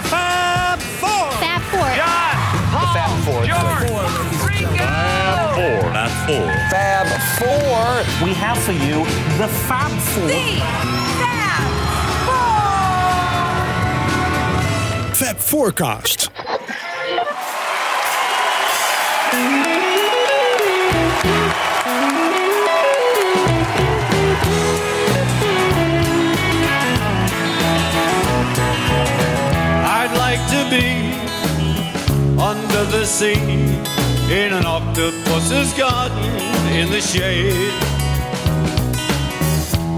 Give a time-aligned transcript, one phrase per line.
[0.00, 1.30] The Fab Four.
[1.32, 1.90] Fab Four.
[1.94, 2.34] John,
[2.70, 3.44] Paul, Fab Four.
[3.44, 3.90] George,
[4.48, 4.86] Ringo.
[5.58, 5.92] Four.
[5.92, 6.48] Fab Four.
[6.70, 7.06] Fab
[7.38, 8.26] Four.
[8.26, 9.04] We have for you
[9.36, 10.30] the Fab Four.
[15.14, 16.30] Fab Forecast.
[33.00, 36.22] The sea in an octopus's garden
[36.70, 37.72] in the shade.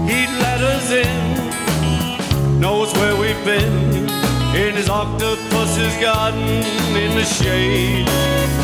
[0.09, 4.07] He'd let us in, knows where we've been
[4.55, 6.47] in his octopus's garden
[6.95, 8.62] in the shade.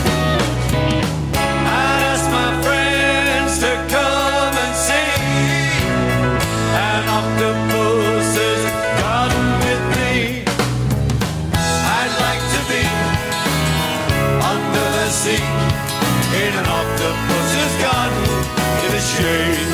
[19.20, 19.72] Shade.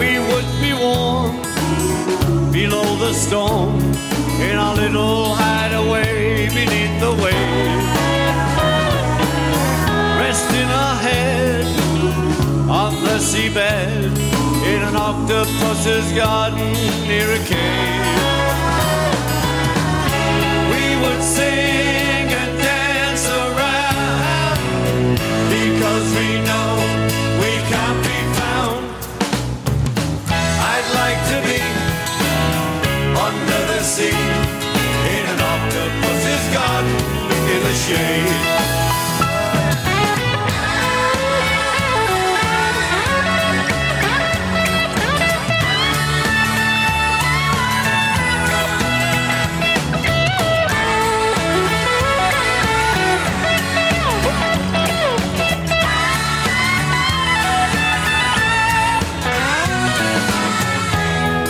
[0.00, 1.32] We would be warm
[2.52, 3.80] below the storm
[4.48, 7.88] in our little hideaway beneath the waves.
[10.20, 11.66] Resting our head
[12.82, 14.12] on the seabed
[14.72, 16.72] in an octopus's garden
[17.08, 18.27] near a cave.
[37.88, 38.26] Shade.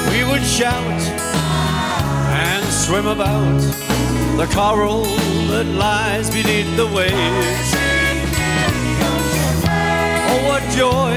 [0.08, 1.00] We would shout
[2.30, 3.60] and swim about
[4.36, 5.04] the coral
[5.50, 7.70] that lies beneath the waves.
[10.30, 11.16] Oh, what joy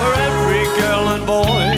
[0.00, 1.68] for every girl and boy,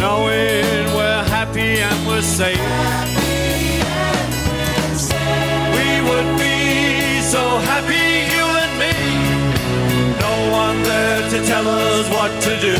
[0.00, 0.64] knowing
[0.96, 2.58] we're happy and we're safe.
[5.76, 8.96] We would be so happy, you and me.
[10.24, 12.76] No one there to tell us what to do.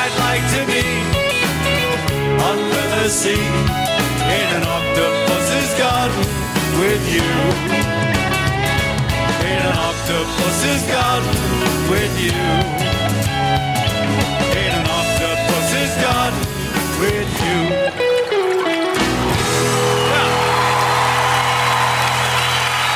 [0.00, 0.86] I'd like to be
[2.50, 3.93] under the sea
[4.40, 6.24] in an octopus's garden
[6.80, 7.30] with you.
[9.50, 11.34] In an octopus's garden
[11.92, 12.42] with you.
[14.62, 16.42] In an octopus's garden
[17.00, 17.60] with you.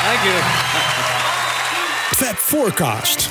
[0.05, 0.39] Thank you.
[2.17, 3.31] Fab Forecast.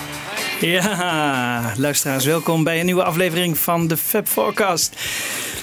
[0.59, 4.95] Ja, luisteraars, welkom bij een nieuwe aflevering van de Fab Forecast.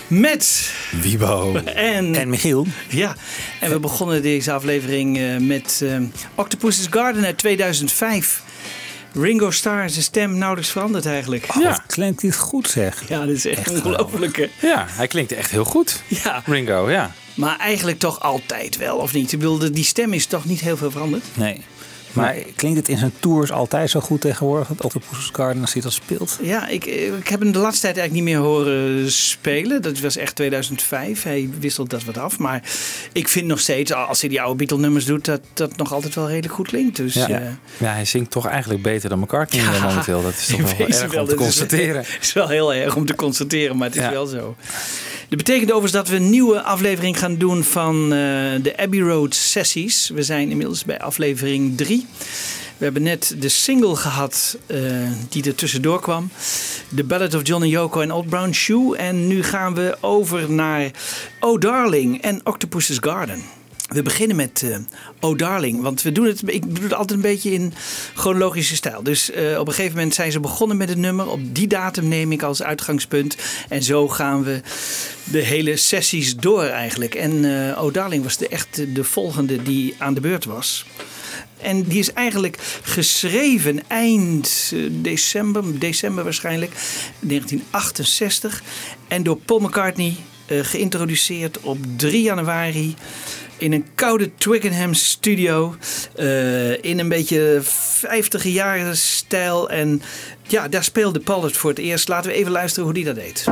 [0.07, 1.55] Met Wiebo.
[1.65, 2.67] en, En Michiel.
[2.89, 3.15] ja,
[3.61, 5.97] en we begonnen deze aflevering eh, met eh,
[6.35, 8.43] Octopus's Garden uit 2005.
[9.13, 11.47] Ringo Starr, zijn stem nauwelijks veranderd eigenlijk.
[11.59, 11.69] Ja.
[11.69, 13.09] Wat klinkt dit goed zeg.
[13.09, 14.37] Ja, dat is echt, ongelooflijk.
[14.37, 14.69] hè?
[14.69, 16.03] Ja, hij klinkt echt heel goed.
[16.07, 17.13] Ja, Ringo, ja.
[17.35, 19.33] maar eigenlijk toch altijd wel, of niet?
[19.33, 21.25] Ik bedoel, die stem is toch niet heel veel veranderd?
[21.35, 21.61] Nee.
[22.15, 24.69] Maar klinkt het in zijn tours altijd zo goed tegenwoordig?
[24.69, 26.39] Dat Octopus Garden als hij dat speelt?
[26.43, 29.83] Ja, ik, ik heb hem de laatste tijd eigenlijk niet meer horen spelen.
[29.83, 31.23] Dat was echt 2005.
[31.23, 32.39] Hij wisselt dat wat af.
[32.39, 32.63] Maar
[33.13, 36.29] ik vind nog steeds, als hij die oude Beatle-nummers doet, dat dat nog altijd wel
[36.29, 36.97] redelijk goed klinkt.
[36.97, 37.29] Dus, Ja.
[37.29, 37.41] eh,
[37.77, 40.23] Ja, hij zingt toch eigenlijk beter dan McCartney Ja, momenteel.
[40.23, 41.23] Dat is toch wel erg wel.
[41.23, 42.03] om te constateren.
[42.15, 44.11] Het is wel heel erg om te constateren, maar het is Ja.
[44.11, 44.57] wel zo.
[45.29, 48.09] Dat betekent overigens dat we een nieuwe aflevering gaan doen van eh,
[48.63, 50.09] de Abbey Road sessies.
[50.15, 52.04] We zijn inmiddels bij aflevering 3.
[52.79, 54.79] We hebben net de single gehad eh,
[55.29, 56.31] die er tussendoor kwam.
[56.95, 58.97] The Ballad of John and Yoko en Old Brown Shoe.
[58.97, 60.91] En nu gaan we over naar
[61.41, 63.43] Oh Darling en Octopus's Garden.
[63.89, 64.77] We beginnen met eh
[65.21, 67.75] Oh Darling, want we doen het, ik doe het altijd een beetje in
[68.15, 69.03] chronologische stijl.
[69.03, 71.29] Dus eh, op een gegeven moment zijn ze begonnen met het nummer.
[71.29, 73.37] Op die datum neem ik als uitgangspunt.
[73.69, 74.61] En zo gaan we
[75.25, 77.15] de hele sessies door eigenlijk.
[77.15, 80.85] En eh Oh Darling was de, echt de volgende die aan de beurt was.
[81.61, 86.73] En die is eigenlijk geschreven eind eh, december, december waarschijnlijk,
[87.21, 88.63] 1968.
[89.09, 90.17] En door Paul McCartney
[90.47, 92.95] eh, geïntroduceerd op 3 januari
[93.59, 95.77] in een koude Twickenham studio.
[96.17, 99.71] eh, in een beetje 50 jaren stijl.
[99.71, 100.03] En
[100.43, 102.09] ja, daar speelde Paul het voor het eerst.
[102.09, 103.45] Laten we even luisteren hoe die dat deed.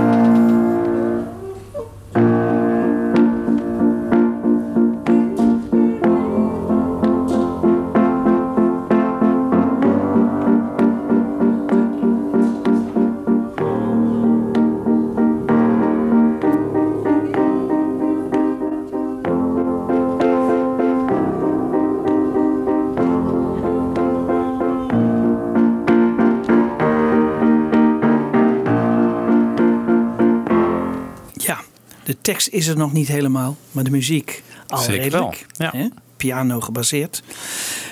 [32.63, 35.47] Is er nog niet helemaal, maar de muziek al Zeker redelijk.
[35.57, 35.79] wel, ja.
[35.79, 35.87] Hè?
[36.17, 37.23] Piano gebaseerd.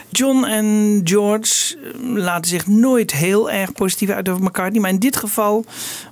[0.08, 4.80] John en George eh, laten zich nooit heel erg positief uit over McCartney.
[4.80, 5.64] Maar in dit geval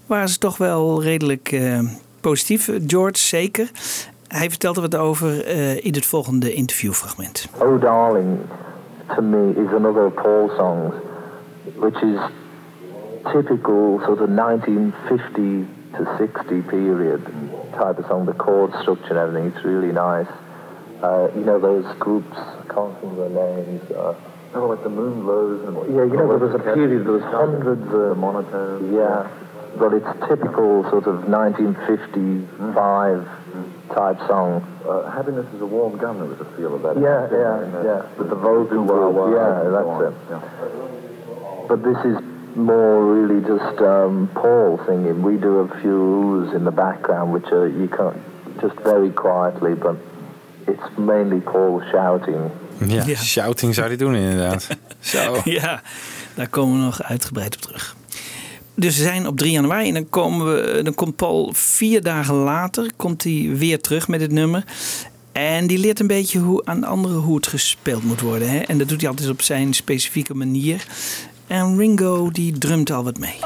[0.07, 1.81] waren ze toch wel redelijk eh,
[2.21, 2.71] positief.
[2.87, 3.71] George zeker.
[4.29, 7.49] Hij vertelt er wat over eh, in het volgende interviewfragment.
[7.59, 8.39] Oh Darling,
[9.15, 10.93] to me, is another Paul song,
[11.79, 12.21] which is
[13.33, 15.67] typical sort of 1950
[15.97, 17.21] to 60 period
[17.79, 18.27] type of song.
[18.27, 20.27] The chord structure and everything, it's really nice.
[21.03, 23.91] Uh, you know those groups, I can't remember their names.
[23.91, 24.15] Uh,
[24.55, 27.23] Oh, like the moon glows and yeah, you know there was a period, there was
[27.23, 28.95] hundreds of monotone.
[28.95, 29.29] Yeah,
[29.77, 33.29] but it's typical sort of 1955
[33.93, 34.65] type song.
[34.89, 36.17] Uh, happiness is a warm gun.
[36.17, 36.97] There was a feel of that.
[36.97, 38.07] Yeah, yeah, yeah.
[38.17, 40.15] With the wah, yeah, that's it.
[41.69, 42.17] But this is
[42.59, 45.23] more really just um, Paul singing.
[45.23, 48.17] We do a few oohs in the background, which are you can't
[48.61, 49.95] just very quietly, but
[50.67, 52.51] it's mainly Paul shouting.
[52.87, 53.17] Ja, Ja.
[53.17, 54.69] shouting zou hij doen inderdaad.
[55.01, 55.37] Zo.
[55.45, 55.83] Ja,
[56.35, 57.97] daar komen we nog uitgebreid op terug.
[58.75, 62.35] Dus we zijn op 3 januari en dan, komen we, dan komt Paul vier dagen
[62.35, 64.65] later komt hij weer terug met het nummer.
[65.33, 68.51] En die leert een beetje hoe, aan anderen hoe het gespeeld moet worden.
[68.51, 68.59] Hè?
[68.59, 70.87] En dat doet hij altijd op zijn specifieke manier.
[71.49, 73.39] En Ringo die drumt al wat mee.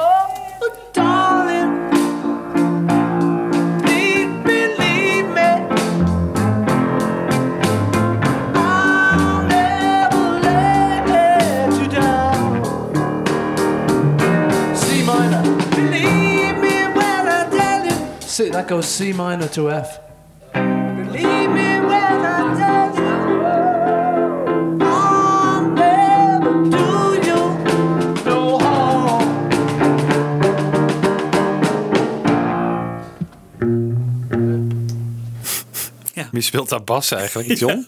[14.75, 15.43] C minor.
[15.70, 18.20] Believe me when I tell you.
[18.20, 20.12] See, that goes C minor to F.
[36.43, 37.85] Wie speelt daar bas eigenlijk, John?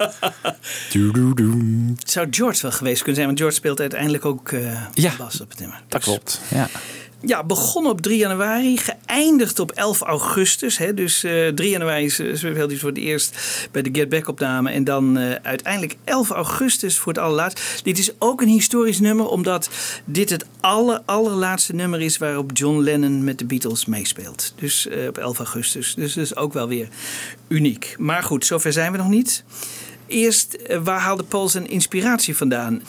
[2.06, 5.12] Zou George wel geweest kunnen zijn, want George speelt uiteindelijk ook eh Ja.
[5.18, 5.82] bas op het nummer.
[5.88, 6.40] Dat klopt.
[6.50, 6.68] Ja.
[7.26, 10.78] Ja, begon op 3 januari, geëindigd op 11 augustus.
[10.78, 13.36] Hè, dus eh 3 januari is- hij voor het eerst
[13.72, 14.70] bij de Get Back opname.
[14.70, 17.84] En dan eh, uiteindelijk 11 augustus voor het allerlaatst.
[17.84, 19.70] Dit is ook een historisch nummer, omdat
[20.04, 24.52] dit het aller, allerlaatste nummer is waarop John Lennon met de Beatles meespeelt.
[24.56, 25.94] Dus eh, op 11 augustus.
[25.94, 26.88] Dus dat is ook wel weer
[27.48, 27.94] uniek.
[27.98, 29.44] Maar goed, zover zijn we nog niet.
[30.06, 32.82] Eerst, eh, waar haalde Paul zijn inspiratie vandaan?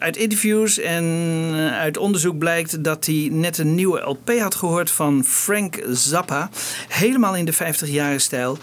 [0.00, 1.04] Uit interviews en
[1.52, 6.50] eh, uit onderzoek blijkt dat hij net een nieuwe LP had gehoord van Frank Zappa.
[6.88, 8.58] Helemaal in de 50-jaren stijl.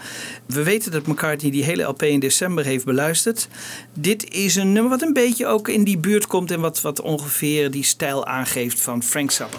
[0.46, 3.48] We weten dat McCartney die hele LP in december heeft beluisterd.
[3.92, 7.00] Dit is een nummer wat een beetje ook in die buurt komt en wat, wat
[7.00, 9.58] ongeveer die stijl aangeeft van Frank Zappa.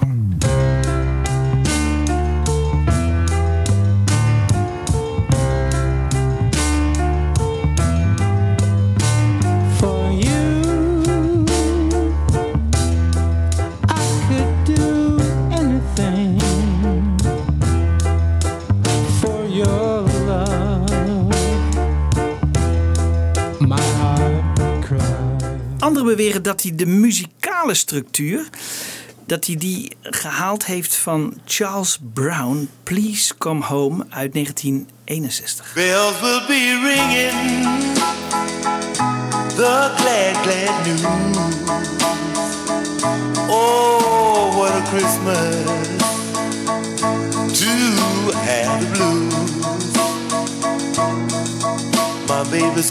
[26.15, 28.49] Beweren dat hij de muzikale structuur
[29.25, 35.73] dat hij die gehaald heeft van Charles Brown, Please Come Home uit 1961.
[35.73, 37.63] Bells will be ringing
[39.55, 41.01] the glad, glad news.
[43.49, 45.55] Oh, Christmas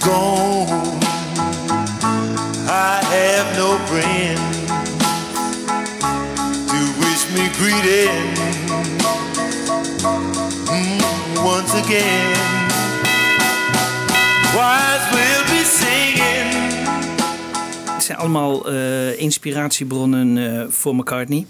[0.01, 1.18] the.
[2.71, 4.39] I have no friend
[6.69, 8.29] to wish me greeting
[10.69, 12.35] mm, once again.
[14.53, 16.53] Choirs will be singing.
[17.95, 21.47] Het zijn allemaal eh, inspiratiebronnen eh, voor McCartney.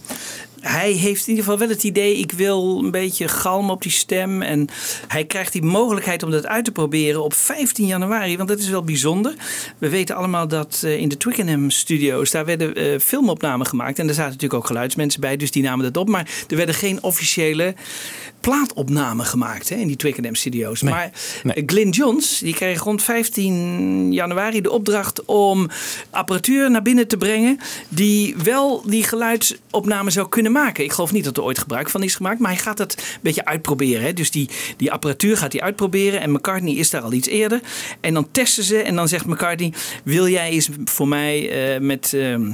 [0.61, 3.93] Hij heeft in ieder geval wel het idee, ik wil een beetje galm op die
[3.93, 4.43] stem.
[4.43, 4.69] En
[5.09, 8.37] hij krijgt die mogelijkheid om dat uit te proberen op 15 januari.
[8.37, 9.35] Want dat is wel bijzonder.
[9.79, 13.99] We weten allemaal dat eh, in de Twickenham studios, daar werden eh, filmopnamen gemaakt.
[13.99, 16.09] En daar zaten natuurlijk ook geluidsmensen bij, dus die namen dat op.
[16.09, 17.75] Maar er werden geen officiële
[18.41, 20.83] plaatopnamen gemaakt hè, in die Twickenham studio's.
[20.83, 21.11] maar
[21.43, 21.55] nee.
[21.55, 25.69] eh, Glyn Johns, die kreeg rond 15 januari de opdracht om
[26.11, 27.59] apparatuur naar binnen te brengen.
[27.89, 30.58] Die wel die geluidsopname zou kunnen maken.
[30.67, 32.39] Ik geloof niet dat er ooit gebruik van is gemaakt.
[32.41, 34.03] Maar hij gaat het een beetje uitproberen.
[34.03, 34.13] Hè.
[34.13, 36.21] Dus die, die apparatuur gaat hij uitproberen.
[36.21, 37.61] En McCartney is daar al iets eerder.
[38.01, 38.83] En dan testen ze.
[38.83, 39.73] En dan zegt McCartney:
[40.05, 42.13] Wil jij eens voor mij eh, met.
[42.13, 42.51] ehm,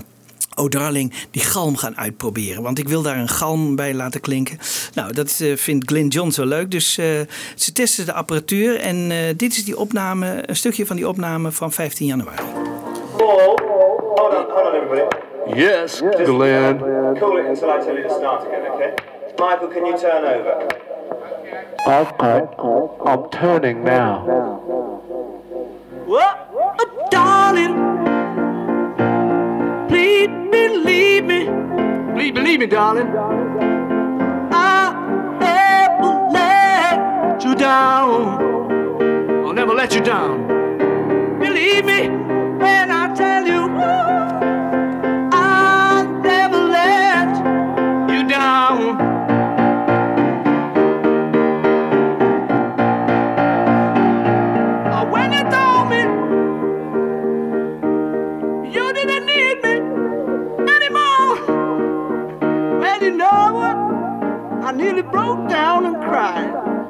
[0.57, 2.63] Oh darling, die galm gaan uitproberen.
[2.63, 4.59] Want ik wil daar een galm bij laten klinken.
[4.95, 6.71] Nou, dat eh, vindt Glyn John zo leuk.
[6.71, 7.07] Dus eh,
[7.55, 8.81] ze testen de apparatuur.
[8.81, 12.43] En eh, dit is die opname, een stukje van die opname van 15 januari.
[13.19, 13.61] Hold
[14.51, 15.24] on, everybody.
[15.47, 16.79] Yes, Glenn.
[17.19, 18.95] Call it until I tell you to start again, okay?
[19.39, 20.69] Michael, can you turn over?
[21.87, 22.47] Okay,
[23.05, 24.25] I'm turning now.
[26.07, 26.49] What?
[26.55, 27.77] Oh, darling,
[29.89, 31.45] please believe me.
[32.15, 33.09] Please believe me, darling.
[34.51, 34.95] I'll
[35.41, 39.45] never let you down.
[39.45, 40.49] I'll never let you down.
[41.39, 42.94] Believe me when I
[63.05, 63.77] you know what?
[64.65, 66.84] I nearly broke down and cried.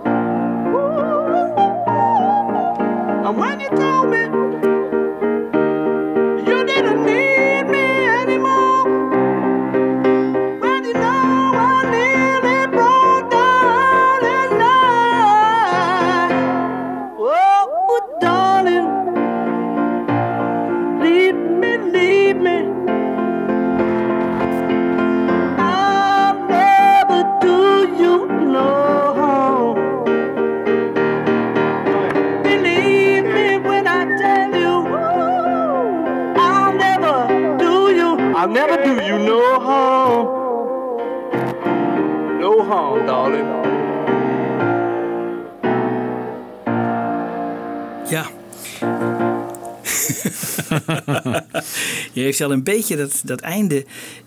[52.13, 53.85] Je heeft al een beetje dat, dat einde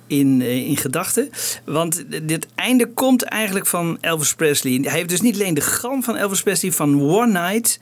[0.08, 1.30] in, eh, in gedachten.
[1.66, 4.80] Want dit einde komt eigenlijk van Elvis Presley.
[4.82, 7.80] Hij heeft dus niet alleen de gram van Elvis Presley van One Night,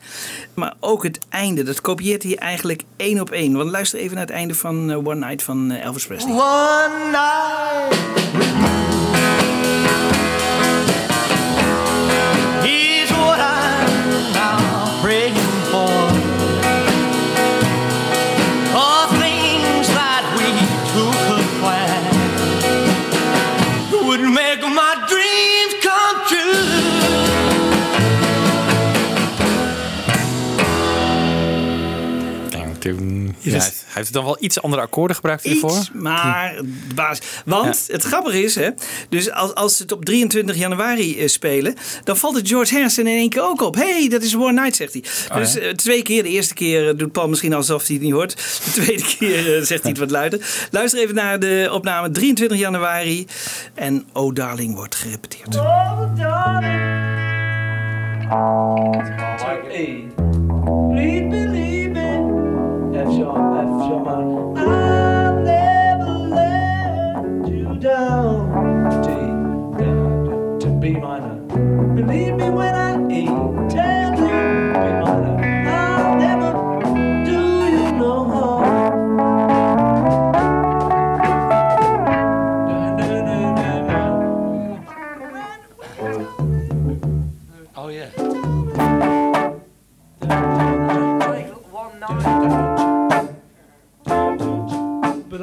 [0.54, 1.62] maar ook het einde.
[1.62, 3.56] Dat kopieert hij eigenlijk één op één.
[3.56, 6.32] Want luister even naar het einde van eh, One Night van eh, Elvis Presley.
[6.32, 8.25] One night.
[33.96, 35.76] Heeft dan wel iets andere akkoorden gebruikt hiervoor.
[35.76, 36.56] Iets, maar
[36.88, 37.26] de basis.
[37.44, 38.70] Want het grappige is, hè,
[39.08, 41.74] dus als, als ze het op 23 januari eh, spelen,
[42.04, 43.74] dan valt het George Harrison in één keer ook op.
[43.74, 45.02] hey, dat is One Night, zegt hij.
[45.30, 46.22] Oh, dus eh, twee keer.
[46.22, 48.36] De eerste keer eh, doet Paul misschien alsof hij het niet hoort.
[48.64, 50.66] De tweede keer zegt hij het wat luider.
[50.70, 53.26] Luister even naar de opname 23 januari.
[53.74, 55.56] En Oh Darling wordt gerepeteerd.
[55.56, 56.94] Oh, darling.
[60.90, 61.85] Please believe
[63.06, 64.08] F sharp, F sharp.
[64.58, 68.90] I'll never let you down.
[69.02, 69.16] To.
[71.94, 73.26] Believe me when I E,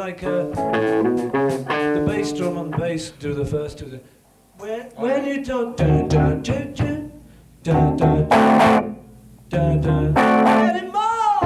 [0.04, 0.44] like uh,
[1.96, 4.02] the bass drum the bass do the first two.
[4.58, 7.12] When, when you don't dun dun dun dun
[7.64, 8.98] dun dun
[9.48, 11.40] dun dun Anymore.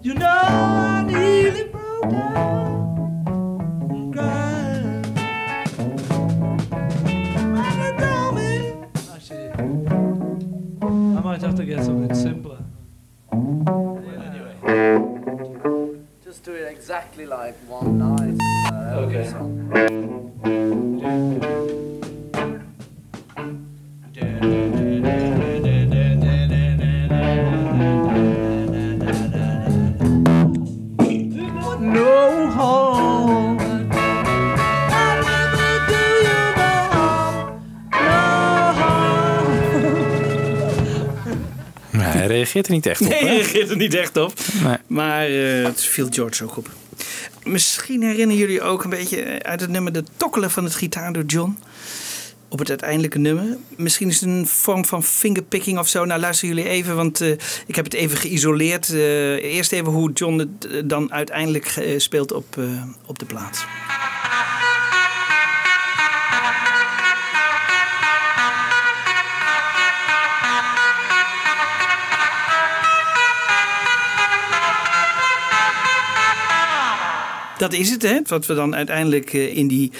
[0.00, 3.10] You know I nearly broke down
[3.90, 5.04] and cried.
[11.18, 12.64] I might have to get something simpler.
[14.70, 15.09] Just
[16.50, 18.36] do it exactly like one night.
[18.72, 19.30] Uh, Okay.
[42.40, 43.08] Reageert er niet echt op.
[43.08, 44.32] Nee, hij reageert er niet echt op.
[44.64, 44.76] Nee.
[44.86, 46.68] Maar eh, het viel George ook op.
[47.44, 51.24] Misschien herinneren jullie ook een beetje uit het nummer De Tokkelen van het gitaar door
[51.24, 51.58] John.
[52.48, 53.56] op het uiteindelijke nummer.
[53.76, 56.04] Misschien is het een vorm van fingerpicking of zo.
[56.04, 57.30] Nou, luisteren jullie even, want eh,
[57.66, 58.88] ik heb het even geïsoleerd.
[58.92, 62.64] Eh, eerst even hoe John het eh, dan uiteindelijk eh, speelt op, eh,
[63.06, 63.64] op de plaat.
[77.60, 78.18] Dat is het, hè?
[78.26, 79.90] Wat we dan uiteindelijk eh, in die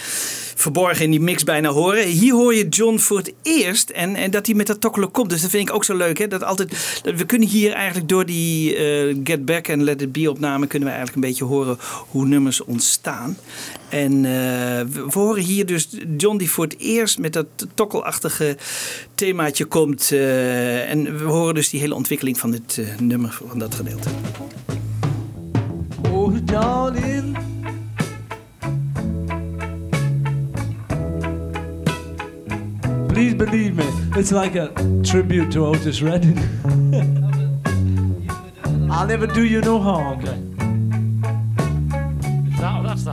[0.55, 2.07] verborgen in die mix bijna horen.
[2.07, 5.31] Hier hoor je John voor het eerst en, en dat hij met dat tokkelen komt.
[5.31, 6.19] Dus dat vind ik ook zo leuk.
[6.19, 6.29] Hè?
[6.29, 10.13] Dat altijd, dat we kunnen hier eigenlijk door die eh, Get Back en Let It
[10.13, 10.67] Be opname...
[10.67, 13.37] kunnen we eigenlijk een beetje horen hoe nummers ontstaan.
[13.89, 14.31] En eh,
[14.93, 18.57] we, horen hier dus John die voor het eerst met dat tokkelachtige
[19.15, 20.13] themaatje komt.
[20.13, 24.09] en we horen dus die hele ontwikkeling van dit nummer, van dat gedeelte.
[26.11, 27.50] Oh.
[33.21, 33.85] Please believe me,
[34.19, 34.69] it's like a
[35.05, 36.39] tribute to Otis Redding.
[38.91, 40.21] I'll never do you no harm.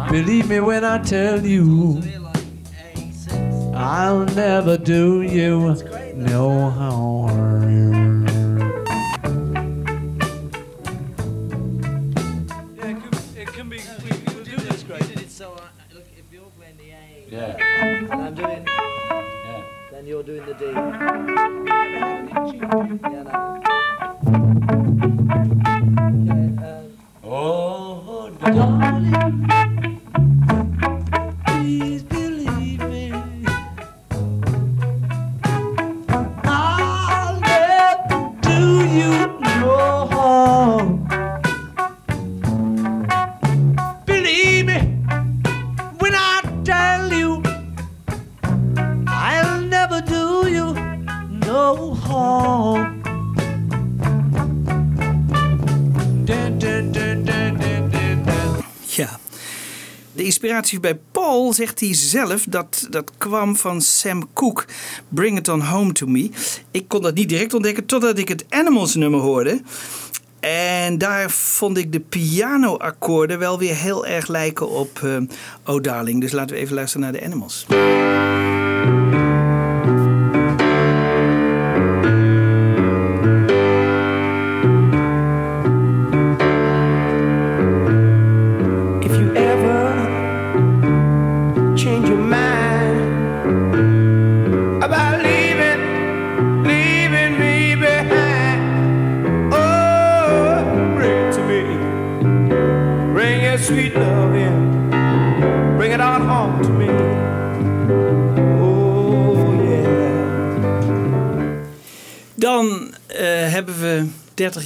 [0.10, 2.02] Believe me when I tell you,
[3.76, 5.76] I'll never do you
[6.16, 7.97] no harm.
[20.18, 20.66] You're doing the D.
[23.14, 23.32] Yeah, no.
[26.18, 26.86] Okay, um,
[27.24, 29.48] Oh, darling,
[60.14, 64.66] De inspiratie bij Paul, zegt hij zelf, dat, dat kwam van Sam Cooke.
[65.10, 66.30] Bring it on home to me.
[66.72, 69.62] Ik kon dat niet direct ontdekken totdat ik het Animals nummer hoorde.
[70.40, 75.18] En daar vond ik de pianoakkoorden wel weer heel erg lijken op eh,
[75.66, 76.22] Oh Darling.
[76.22, 77.66] Dus laten we even luisteren naar de Animals.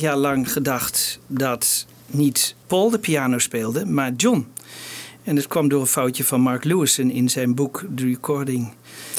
[0.01, 4.47] Jaar lang gedacht dat niet Paul de piano speelde, maar John.
[5.23, 8.73] En dat kwam door een foutje van Mark Lewison in zijn boek The Recording.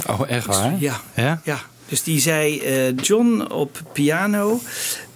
[0.07, 0.81] Oh, echt waar?
[0.81, 1.01] Ja.
[1.17, 1.41] Ja?
[1.45, 4.61] Ja, dus die zei eh, John op piano,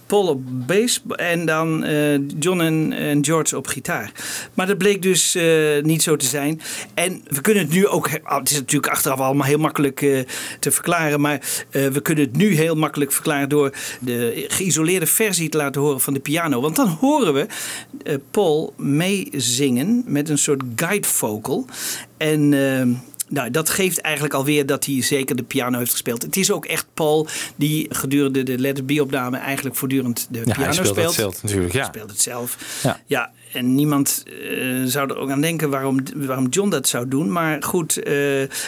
[0.07, 4.12] Paul op bass en dan eh, John en, en George op gitaar.
[4.55, 6.61] Maar dat bleek dus eh, niet zo te zijn.
[6.95, 10.19] En we kunnen het nu ook, ah, het is natuurlijk achteraf allemaal heel makkelijk eh,
[10.59, 15.57] te verklaren, maar we kunnen het nu heel makkelijk verklaren door de geïsoleerde versie te
[15.57, 16.61] laten horen van de piano.
[16.61, 17.47] Want dan horen we
[18.31, 21.66] Paul meezingen met een soort guide vocal.
[22.16, 22.53] En
[23.29, 26.23] nou, dat geeft eigenlijk alweer dat hij zeker de piano heeft gespeeld.
[26.23, 30.39] Het is ook echt Paul die gedurende de Let It Be opname eigenlijk voortdurend de
[30.39, 31.07] Ja, piano hij speelt speelt.
[31.07, 31.79] het zelf natuurlijk, ja.
[31.79, 32.57] Hij speelt het zelf.
[32.83, 33.01] Ja.
[33.07, 37.33] Ja, en niemand eh, zou er ook aan denken waarom, waarom John dat zou doen.
[37.33, 38.15] Maar goed, eh,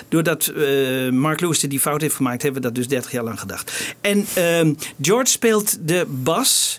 [0.09, 3.40] doordat eh, Mark Lewis die fout heeft gemaakt, hebben we dat dus 30 jaar lang
[3.40, 3.94] gedacht.
[4.01, 6.79] En ehm, George speelt de bas.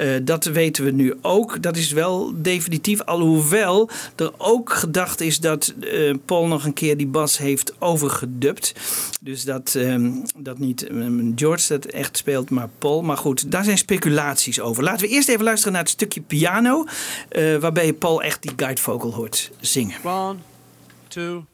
[0.00, 1.62] Eh, dat weten we nu ook.
[1.62, 3.02] Dat is wel definitief.
[3.02, 8.74] Alhoewel er ook gedacht is dat eh, Paul nog een keer die bas heeft overgedubt.
[9.20, 13.02] Dus dat, ehm, dat niet ehm, George dat echt speelt, maar Paul.
[13.02, 14.82] Maar goed, daar zijn speculaties over.
[14.82, 16.84] Laten we eerst even luisteren naar het stukje piano.
[17.28, 19.96] eh, waarbij Paul echt die guide vocal hoort zingen.
[20.04, 20.38] One,
[21.08, 21.44] two.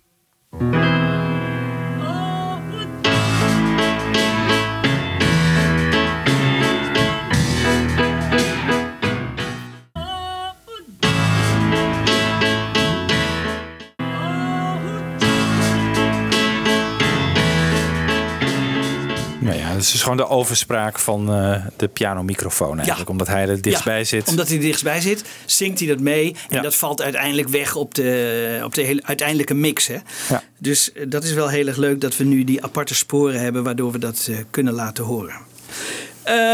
[19.77, 23.11] Het is dus gewoon de overspraak van eh, de pianomicrofoon eigenlijk.
[23.11, 24.29] Omdat hij er dichtstbij Ja, zit.
[24.29, 26.37] Omdat hij er dichtstbij zit, zingt hij dat mee.
[26.49, 29.87] En dat valt uiteindelijk weg op de, op de hele, uiteindelijke mix.
[29.87, 29.97] Hè?
[30.29, 30.43] Ja.
[30.59, 33.63] Dus eh, dat is wel heel erg leuk dat we nu die aparte sporen hebben,
[33.63, 35.35] waardoor we dat eh, kunnen laten horen.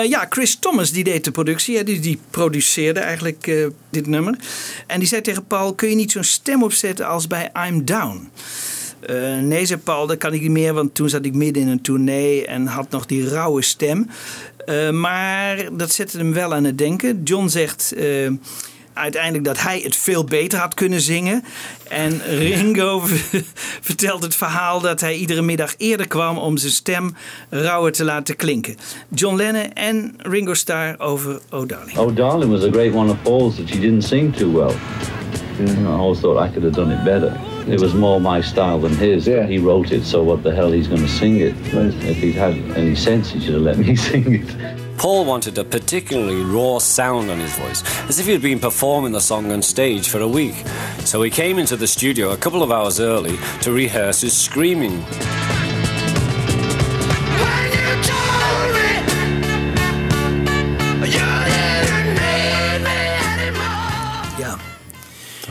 [0.09, 1.77] Ja, Chris Thomas die deed de productie.
[1.77, 4.39] Hè, die, die produceerde eigenlijk dit nummer.
[4.87, 8.31] En die zei tegen Paul: Kun je niet zo'n stem opzetten als bij I'm Down?
[9.07, 11.69] Eh, nee, zei Paul, dat kan ik niet meer, want toen zat ik midden in
[11.69, 14.09] een tournee en had nog die rauwe stem.
[14.67, 17.23] Eh, maar dat zette hem wel aan het denken.
[17.23, 18.31] John zegt eh,
[18.93, 21.45] uiteindelijk dat hij het veel beter had kunnen zingen.
[21.89, 23.03] En Ringo
[23.89, 27.15] vertelt het verhaal dat hij iedere middag eerder kwam om zijn stem
[27.51, 28.77] rauwer te laten klinken.
[29.09, 31.99] John Lennon en Ringo Starr over Oh Darling.
[31.99, 34.75] Oh, was a great one of Paul's that she didn't sing too well.
[35.59, 37.52] I always thought I could have done it better.
[37.69, 39.27] It was more my style than his.
[39.27, 41.55] He wrote it, so what the hell he's going to sing it?
[41.73, 44.99] If he'd had any sense, he should have let me sing it.
[44.99, 49.13] Paul wanted a particularly raw sound on his voice, as if he had been performing
[49.13, 50.55] the song on stage for a week.
[51.01, 55.05] So he came into the studio a couple of hours early to rehearse his screaming.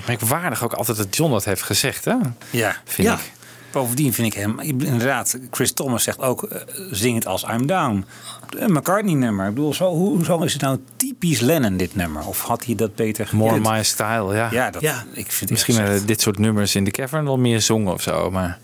[0.08, 2.16] Merkwaardig ook altijd dat John dat heeft gezegd, hè?
[2.50, 3.14] Ja, vind ja.
[3.14, 3.32] ik.
[3.72, 6.62] Bovendien vind ik hem, inderdaad, Chris Thomas zegt ook, eh,
[6.92, 8.06] zing het als I'm Down.
[8.50, 9.48] Een McCartney-nummer.
[9.48, 12.26] Ik bedoel, zo, hoezo is het nou typisch Lennon, dit nummer?
[12.26, 13.54] Of had hij dat beter gedaan?
[13.54, 14.48] het- my style, ja.
[14.52, 15.04] Ja, dat, Ja.
[15.14, 18.32] ik vind Misschien eh, dit soort nummers in de cavern wel meer zongen of zo,
[18.32, 18.60] maar...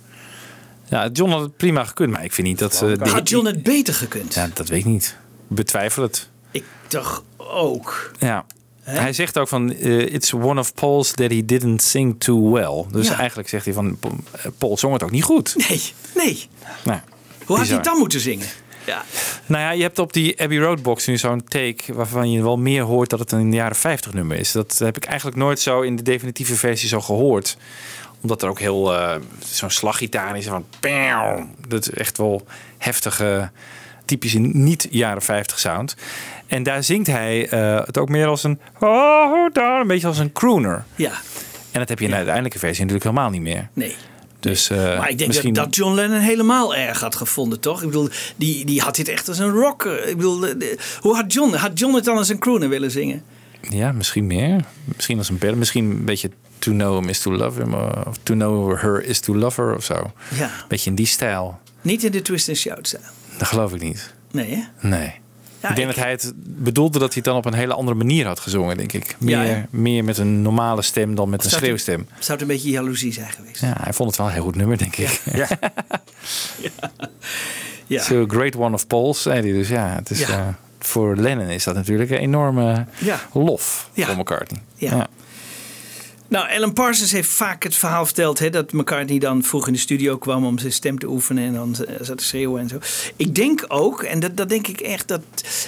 [0.89, 2.82] Ja, John had het prima gekund, maar ik vind niet dat...
[2.82, 4.34] eh, Had John het beter gekund?
[4.34, 5.15] Ja, dat weet ik niet.
[5.47, 6.30] Betwijfel het.
[6.52, 8.12] Ik toch ook.
[8.19, 8.45] Ja.
[8.89, 12.86] Hij zegt ook van, eh, it's one of Paul's that he didn't sing too well.
[12.91, 13.17] Dus Ja.
[13.17, 15.54] eigenlijk zegt hij van, eh, Paul zong het ook niet goed.
[15.69, 15.82] Nee,
[16.15, 16.47] nee.
[16.84, 17.00] Nou,
[17.45, 18.45] Hoe had hij dan moeten zingen?
[18.86, 19.04] Ja.
[19.45, 22.58] Nou ja, je hebt op die Abbey Road box nu zo'n take waarvan je wel
[22.58, 24.52] meer hoort dat het een jaren 50 nummer is.
[24.52, 27.58] Dat heb ik eigenlijk nooit zo in de definitieve versie zo gehoord.
[28.21, 31.52] Omdat er ook heel eh, zo'n slaggitaar is van pam.
[31.67, 32.45] Dat is echt wel
[32.78, 33.52] heftige,
[34.06, 35.95] typische niet jaren 50 sound.
[36.47, 40.17] En daar zingt hij eh, het ook meer als een oh, daar, een beetje als
[40.19, 40.83] een crooner.
[40.95, 41.12] Ja.
[41.71, 43.69] En dat heb je in de uiteindelijke versie natuurlijk helemaal niet meer.
[43.73, 43.95] Nee.
[44.39, 45.53] Dus, eh, Maar ik denk misschien...
[45.53, 47.81] dat, dat John Lennon helemaal erg had gevonden, toch?
[47.81, 50.07] Ik bedoel, die, die had dit echt als een rocker.
[50.07, 53.23] Ik bedoel, de- hoe had John, had John het dan als een crooner willen zingen?
[53.62, 54.63] Ja, misschien meer.
[54.95, 55.55] Misschien als een bed.
[55.55, 56.29] Misschien een beetje
[56.60, 57.73] to know him is to love him.
[57.73, 60.12] eh, Of to know her is to love her of zo.
[60.36, 60.49] Ja.
[60.67, 61.60] Beetje in die stijl.
[61.81, 63.03] Niet in de twist and shout stijl.
[63.38, 64.13] Dat geloof ik niet.
[64.31, 64.88] Nee, hè?
[64.88, 65.13] Nee.
[65.62, 67.74] Ja, ik denk ik- dat hij het bedoelde dat hij het dan op een hele
[67.74, 69.15] andere manier had gezongen, denk ik.
[69.20, 69.65] Meer, Ja, ja.
[69.70, 72.08] meer met een normale stem dan met een Zou het- schreeuwstem.
[72.20, 73.62] Zou het een beetje jaloezie zijn geweest?
[73.62, 75.22] Ja, hij vond het wel een heel goed nummer, denk ik.
[75.34, 75.48] Ja.
[77.88, 78.04] Ja.
[78.04, 79.52] So great one of Paul's, zei hij.
[79.52, 80.48] Dus ja, het is, eh,
[80.80, 82.86] voor Lennon is dat natuurlijk een enorme
[83.34, 84.62] lof voor McCartney.
[84.76, 85.08] Ja.
[86.30, 89.80] Nou, Alan Parsons heeft vaak het verhaal verteld hè, dat McCartney dan vroeg in de
[89.80, 92.80] studio kwam om zijn stem te oefenen en dan eh, zat te schreeuwen en zo.
[93.16, 95.22] Ik denk ook, en dat, dat denk ik echt, dat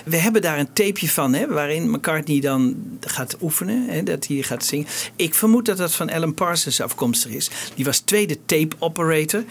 [0.06, 4.42] we hebben daar een tapeje van hè, waarin McCartney dan gaat oefenen, hè, dat hij
[4.42, 4.88] gaat zingen.
[5.16, 7.50] Ik vermoed dat dat van Alan Parsons afkomstig is.
[7.76, 9.44] Die was tweede tape operator,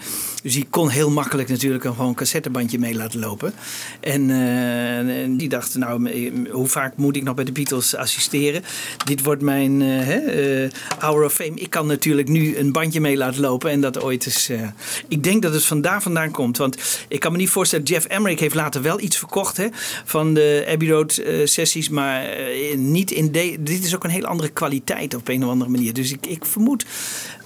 [0.43, 3.53] dus die kon heel makkelijk natuurlijk een gewoon cassettebandje mee laten lopen.
[3.99, 7.95] En, eh, en die dacht, nou, eh, hoe vaak moet ik nog bij de Beatles
[7.95, 8.63] assisteren?
[9.05, 11.53] Dit wordt mijn eh, Hour of Fame.
[11.55, 14.61] Ik kan natuurlijk nu een bandje mee laten lopen en dat ooit eh,
[15.07, 16.57] ik denk dat het vandaar vandaan komt.
[16.57, 19.67] Want ik kan me niet voorstellen, Jeff Emmerich heeft later wel iets verkocht hè,
[20.05, 22.27] van de Abbey Road sessies, maar
[22.75, 25.93] niet in de, dit is ook een hele andere kwaliteit op een of andere manier.
[25.93, 26.85] Dus ik, ik vermoed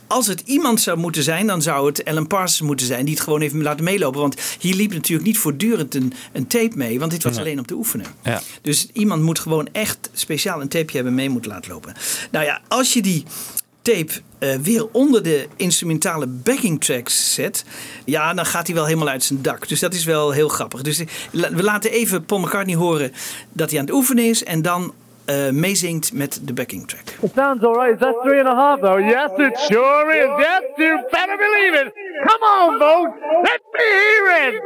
[0.08, 3.06] als het iemand zou moeten zijn, dan zou het Alan Parsons moeten zijn.
[3.06, 4.22] Die het gewoon heeft laten meelopen.
[4.22, 7.00] Want hier liep natuurlijk niet voortdurend een, een tape mee.
[7.00, 8.06] Want dit was alleen om te oefenen.
[8.24, 8.42] Ja.
[8.62, 11.94] Dus iemand moet gewoon echt speciaal een tapeje hebben mee moeten laten lopen.
[12.32, 13.24] Nou ja, als je die
[13.84, 17.66] tape eh, weer onder de instrumentale backing tracks zet,
[18.06, 19.68] ja, dan gaat hij wel helemaal uit zijn dak.
[19.68, 20.82] Dus dat is wel heel grappig.
[20.82, 23.14] Dus eh, we laten even Paul McCartney horen
[23.52, 24.94] dat hij aan het oefenen is en dan
[25.26, 27.18] eh, meezingt met de backing track.
[27.22, 27.94] It sounds all right.
[27.94, 28.98] Is that three and a half, though?
[28.98, 30.30] Yes, it sure is.
[30.40, 31.94] Yes, you better believe it.
[32.28, 33.20] Come on, folks.
[33.44, 34.62] Let me hear it.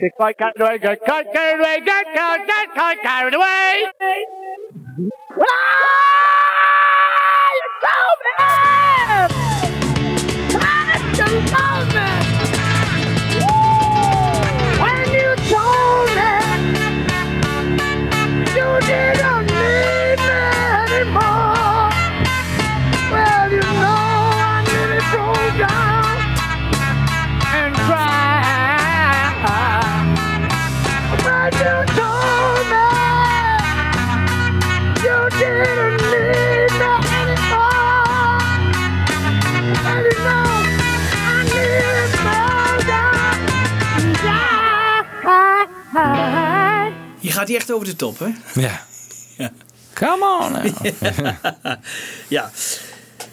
[0.00, 3.86] Get quite carried away, get quite carried away, get quite, away.
[5.40, 5.66] Ah,
[7.58, 8.32] you told me!
[10.54, 10.84] Ah,
[11.18, 12.08] you told me!
[14.80, 15.87] When you told
[18.80, 19.27] me
[47.78, 48.60] over de top, hè?
[48.60, 48.86] Ja.
[49.36, 49.52] Ja.
[49.94, 50.52] Come on.
[50.52, 51.76] now.
[52.28, 52.50] ja.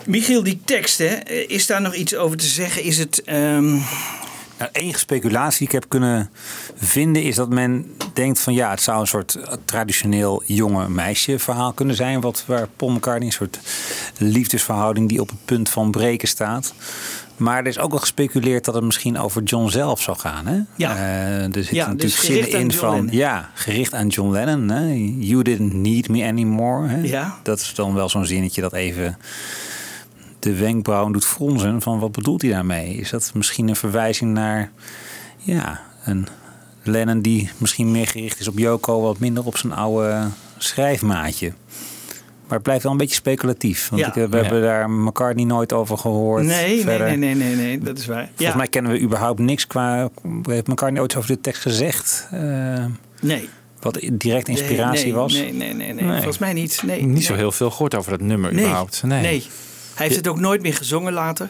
[0.05, 1.15] Michiel, die tekst, hè,
[1.47, 2.83] is daar nog iets over te zeggen?
[2.83, 3.23] Is het.
[3.23, 3.77] ehm,
[4.57, 6.29] Nou, enige speculatie die ik heb kunnen
[6.75, 11.73] vinden is dat men denkt van ja, het zou een soort traditioneel jonge meisje verhaal
[11.73, 12.21] kunnen zijn.
[12.21, 13.59] Wat, waar Paul McCartney een soort
[14.17, 16.73] liefdesverhouding die op het punt van breken staat.
[17.37, 20.47] Maar er is ook al gespeculeerd dat het misschien over John zelf zou gaan.
[20.47, 20.59] Hè?
[20.75, 20.95] Ja.
[20.95, 23.11] Eh, er zitten Ja, natuurlijk dus zinnen gericht aan in van Lennon.
[23.11, 24.69] ja, gericht aan John Lennon.
[24.69, 24.93] Hè?
[25.19, 26.87] You didn't need me anymore.
[26.87, 27.01] Hè?
[27.01, 27.39] Ja.
[27.43, 29.17] Dat is dan wel zo'n zinnetje dat even
[30.39, 31.81] de wenkbrauwen doet fronzen.
[31.81, 32.95] Van wat bedoelt hij daarmee?
[32.95, 34.71] Is dat misschien een verwijzing naar
[35.37, 36.27] ja, een
[36.83, 41.53] Lennon die misschien meer gericht is op Yoko, wat minder op zijn oude schrijfmaatje?
[42.47, 43.89] Maar het blijft wel een beetje speculatief.
[43.89, 44.07] Want Ja.
[44.07, 44.43] ik, we Ja.
[44.43, 46.43] hebben daar McCartnney nooit over gehoord.
[46.43, 47.07] nee, nee, Verder.
[47.07, 48.25] nee, nee, nee, nee, dat is waar.
[48.25, 48.55] Volgens ja.
[48.55, 50.09] mij kennen we überhaupt niks qua.
[50.43, 52.27] Heeft McCartney ooit over de tekst gezegd?
[52.31, 52.85] Eh,
[53.21, 53.49] Nee.
[53.79, 55.33] Wat direct inspiratie nee, was?
[55.33, 56.13] Nee, nee, nee, nee, Nee.
[56.15, 56.81] volgens mij niet.
[56.85, 57.21] Nee, Niet nee.
[57.21, 59.03] zo heel veel gehoord over dat nummer Nee, überhaupt.
[59.03, 59.21] nee.
[59.21, 59.43] Nee.
[59.95, 61.49] Hij heeft het ook nooit meer gezongen later.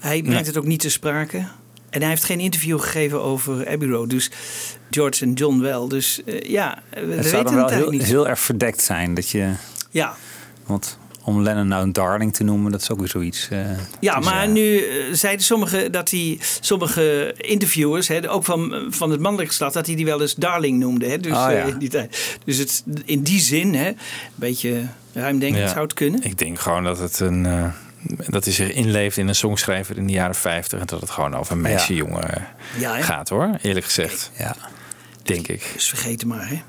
[0.00, 0.44] Hij brengt Nee.
[0.46, 1.46] het ook niet te sprake.
[1.90, 4.10] En hij heeft geen interview gegeven over Abbey Road.
[4.10, 4.30] Dus
[4.90, 5.88] George en John wel.
[5.88, 8.02] Dus eh, ja, we het weten zou dan het wel heel, niet.
[8.04, 9.14] heel erg verdekt zijn.
[9.14, 9.50] Dat je,
[9.96, 10.14] Ja,
[10.66, 13.48] want om Lennon nou een darling te noemen, dat is ook weer zoiets.
[13.50, 13.58] eh,
[14.00, 19.10] ja dus, maar nu eh, zeiden sommigen dat hij, sommige interviewers, hè, ook van, van
[19.10, 21.06] het mannelijke geslacht, dat hij die wel eens darling noemde.
[21.08, 21.50] Hè, dus, Oh, ja.
[21.50, 22.38] eh, in die tijd.
[22.44, 23.96] dus het, in die zin, hè, een
[24.34, 25.68] beetje ruimdenkend Ja.
[25.68, 26.22] zou het kunnen.
[26.22, 27.72] Ik denk gewoon dat het een.
[28.28, 31.34] dat hij zich inleeft in een songschrijver in de jaren 50 en dat het gewoon
[31.36, 32.46] over een meisje jongen
[32.78, 33.02] Ja, hè?
[33.02, 34.30] gaat hoor, eerlijk gezegd.
[34.38, 34.56] Ja.
[35.22, 35.70] Denk ik.
[35.74, 36.62] Dus vergeten maar, hè.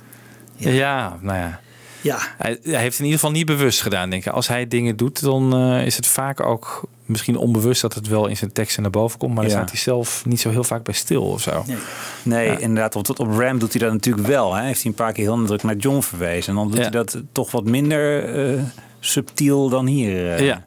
[0.56, 1.60] Ja, nou ja.
[2.08, 2.18] Ja.
[2.38, 4.32] Hij, hij heeft in ieder geval niet bewust gedaan, denk ik.
[4.34, 8.28] Als hij dingen doet, dan eh, is het vaak ook misschien onbewust dat het wel
[8.28, 9.34] in zijn teksten naar boven komt.
[9.34, 9.58] Maar daar Ja.
[9.58, 11.64] staat hij zelf niet zo heel vaak bij stil of zo.
[11.66, 11.78] Nee.
[12.24, 12.94] Nee, inderdaad.
[12.94, 14.54] Want tot op Ram doet hij dat natuurlijk wel.
[14.54, 14.64] Hè.
[14.66, 16.50] Heeft hij een paar keer heel nadruk naar John verwezen.
[16.50, 16.82] En dan doet Ja.
[16.82, 18.62] hij dat toch wat minder eh,
[19.00, 20.34] subtiel dan hier.
[20.34, 20.40] eh.
[20.46, 20.66] Ja.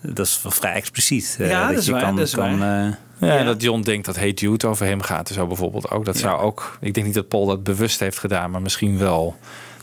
[0.00, 1.36] Dat is wel vrij expliciet.
[1.40, 2.86] eh, Ja, dat is je waar, Kan, dat is kan, waar.
[2.86, 2.92] eh,
[3.28, 6.04] Ja, en dat John denkt dat Hey Jude over hem gaat en zo bijvoorbeeld ook.
[6.04, 6.78] Dat zou ook...
[6.80, 9.36] Ik denk niet dat Paul dat bewust heeft gedaan, maar misschien wel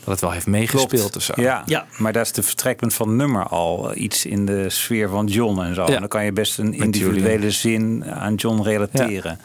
[0.04, 1.32] dat het wel heeft meegespeeld of zo.
[1.36, 1.86] Ja, Ja.
[1.98, 3.94] maar dat is de vertrekpunt van het nummer al.
[3.96, 5.82] Iets in de sfeer van John en zo.
[5.86, 5.94] Ja.
[5.94, 9.40] En dan kan je best een Met individuele zin aan John relateren.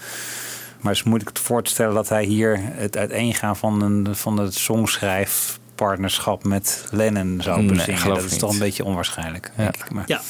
[0.82, 4.38] Maar het is moeilijk voor te stellen dat hij hier het uiteengaan van, een, van
[4.40, 8.08] het songschrijfpartnerschap met Lennon zou bezingen.
[8.08, 9.64] dat ik is toch een beetje onwaarschijnlijk, Ja.
[9.64, 9.92] denk ik.
[9.92, 10.22] Maar, Ja.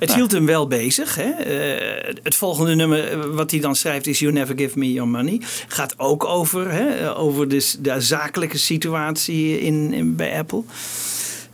[0.00, 1.14] Het hield hem wel bezig.
[1.14, 1.30] Hè?
[1.30, 5.08] Eh, het volgende nummer eh, wat hij dan schrijft is You Never Give Me Your
[5.10, 5.40] Money.
[5.68, 10.62] Gaat ook over, hè, over de, s- de zakelijke situatie in, in, bij Apple.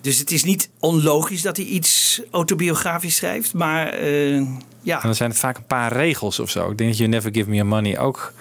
[0.00, 3.54] Dus het is niet onlogisch dat hij iets autobiografisch schrijft.
[3.54, 4.36] Maar eh,
[4.82, 6.70] ja, En dan zijn het vaak een paar regels of zo.
[6.70, 8.32] Ik denk dat je Never Give Me Your Money ook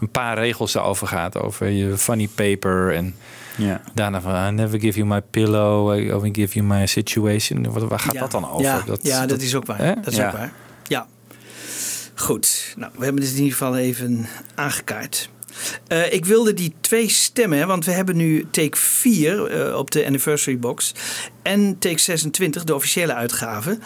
[0.00, 1.38] een paar regels daarover gaat.
[1.38, 3.14] Over je funny paper en
[3.56, 3.80] ja.
[3.94, 7.88] daarna van I never give you my pillow, I only give you my situation.
[7.88, 8.62] Waar gaat ja, dat dan over?
[8.62, 9.78] Ja, ja, dat, is ook waar.
[9.78, 9.94] Hè?
[9.94, 10.26] Dat is Ja.
[10.26, 10.52] ook waar.
[10.86, 11.06] Ja.
[12.14, 15.28] Goed, nou, we hebben het in ieder geval even aangekaart.
[15.86, 20.06] Eh, ik wilde die twee stemmen, want we hebben nu take 4 eh, op de
[20.06, 20.94] anniversary box
[21.42, 23.78] en take 26, de officiële uitgave.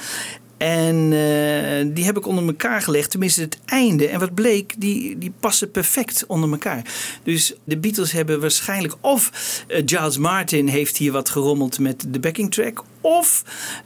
[0.59, 4.09] En eh, die heb ik onder elkaar gelegd, tenminste het einde.
[4.09, 6.85] En wat bleek, die, die passen perfect onder elkaar.
[7.23, 9.31] Dus de Beatles hebben waarschijnlijk of
[9.68, 12.85] eh, Giles Martin heeft hier wat gerommeld met de backing track.
[13.00, 13.44] Of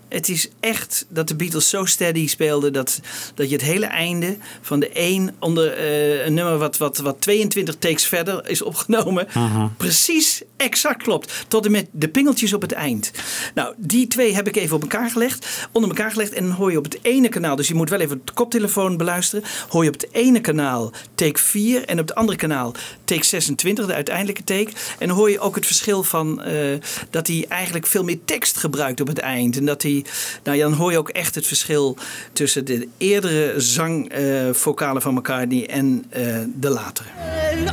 [0.08, 3.00] het is echt dat de Beatles zo steady speelden dat,
[3.34, 7.20] dat je het hele einde van de één onder eh, een nummer wat, wat, wat
[7.20, 9.26] 22 takes verder is opgenomen.
[9.76, 11.44] Precies exact klopt.
[11.48, 13.10] Tot en met de pingeltjes op het eind.
[13.54, 15.68] Nou, die twee heb ik even op elkaar gelegd.
[15.72, 16.32] Onder elkaar gelegd.
[16.32, 18.96] En dan hoor je op het ene kanaal, dus je moet wel even de koptelefoon
[18.96, 19.44] beluisteren.
[19.68, 23.86] Hoor je op het ene kanaal take 4 en op het andere kanaal take 26,
[23.86, 24.70] de uiteindelijke take.
[24.98, 26.54] En dan hoor je ook het verschil van eh,
[27.10, 29.56] dat hij eigenlijk veel meer tekst gebruikt op het eind.
[29.56, 30.04] En dat hij,
[30.44, 31.96] nou dan hoor je ook echt het verschil
[32.32, 37.08] tussen de eerdere zangvocalen van McCartney en eh, de latere.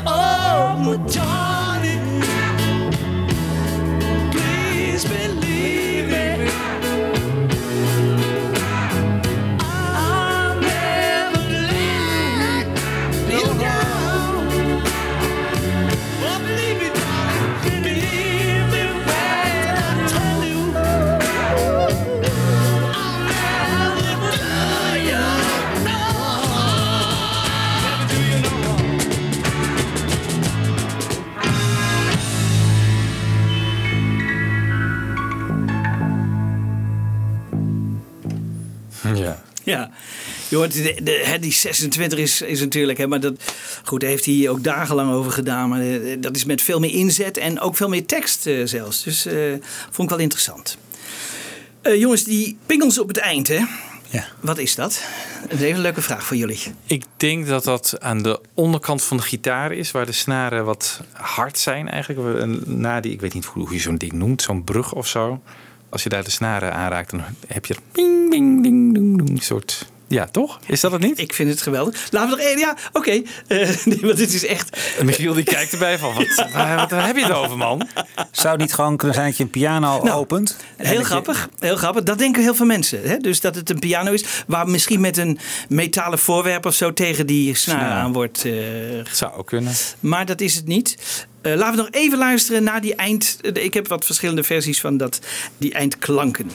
[0.04, 0.86] Oh,
[40.50, 43.34] De, die 26 is, is natuurlijk, hè, maar dat,
[43.84, 45.70] goed, daar heeft hij ook dagenlang over gedaan.
[45.70, 49.04] Maar eh, dat is met veel meer inzet en ook veel meer tekst eh, zelfs.
[49.04, 49.52] Dus eh,
[49.92, 50.78] vond ik wel interessant.
[51.98, 53.64] Jongens, die pingels op het eind, hè?
[54.10, 54.26] Ja.
[54.40, 55.04] Wat is dat?
[55.42, 56.60] Dat is even een leuke vraag voor jullie.
[56.86, 61.02] Ik denk dat dat aan de onderkant van de gitaar is, waar de snaren wat
[61.12, 62.40] hard zijn eigenlijk.
[62.40, 65.42] En Na die, ik weet niet hoe je zo'n ding noemt, zo'n brug of zo.
[65.90, 69.44] Als je daar de snaren aanraakt, dan heb je er ping, ding, ding, ding, ding,
[69.44, 69.88] soort...
[70.10, 70.60] Ja, toch?
[70.68, 71.20] Is dat het niet?
[71.20, 72.08] Ik vind het geweldig.
[72.12, 72.58] Laten we nog één.
[72.60, 73.12] Ja, oké.
[73.48, 74.78] Eh, nee, want dit is echt.
[75.00, 77.88] En Michiel die kijkt erbij van, wat, waar, wat heb je het over, man?
[78.32, 80.56] Zou het niet gewoon kunnen zijn dat je een piano Nou, opent?
[80.78, 82.04] En Heel je- grappig, heel grappig.
[82.04, 83.02] Dat denken heel veel mensen.
[83.04, 83.18] Hè?
[83.18, 87.26] Dus dat het een piano is waar misschien met een metalen voorwerp of zo tegen
[87.28, 88.46] die snaar aan wordt.
[88.46, 88.54] eh,
[89.12, 89.74] Zou ook kunnen.
[90.00, 90.98] maar dat is het niet.
[91.42, 93.38] Eh, laten we nog even luisteren naar die eind.
[93.54, 95.20] Ik heb wat verschillende versies van dat,
[95.58, 96.52] die eindklanken.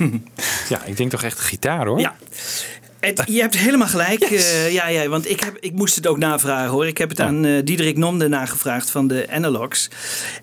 [0.68, 2.00] Ja, ik denk toch echt gitaar, hoor.
[2.00, 2.16] Ja.
[3.00, 4.20] Het, je hebt helemaal gelijk.
[4.20, 6.86] eh, ja, ja, want ik, heb, ik moest het ook navragen hoor.
[6.86, 9.88] Ik heb het aan eh Diederik Nomde nagevraagd van de Analogs.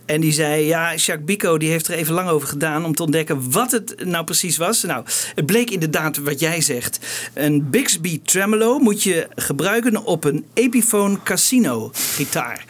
[0.05, 3.03] En die zei, ja, Jacques Bico die heeft er even lang over gedaan om te
[3.03, 4.83] ontdekken wat het nou precies was.
[4.83, 6.99] Nou, het bleek inderdaad wat jij zegt.
[7.33, 12.65] Een Bixby Tremolo moet je gebruiken op een Epiphone Casino gitaar.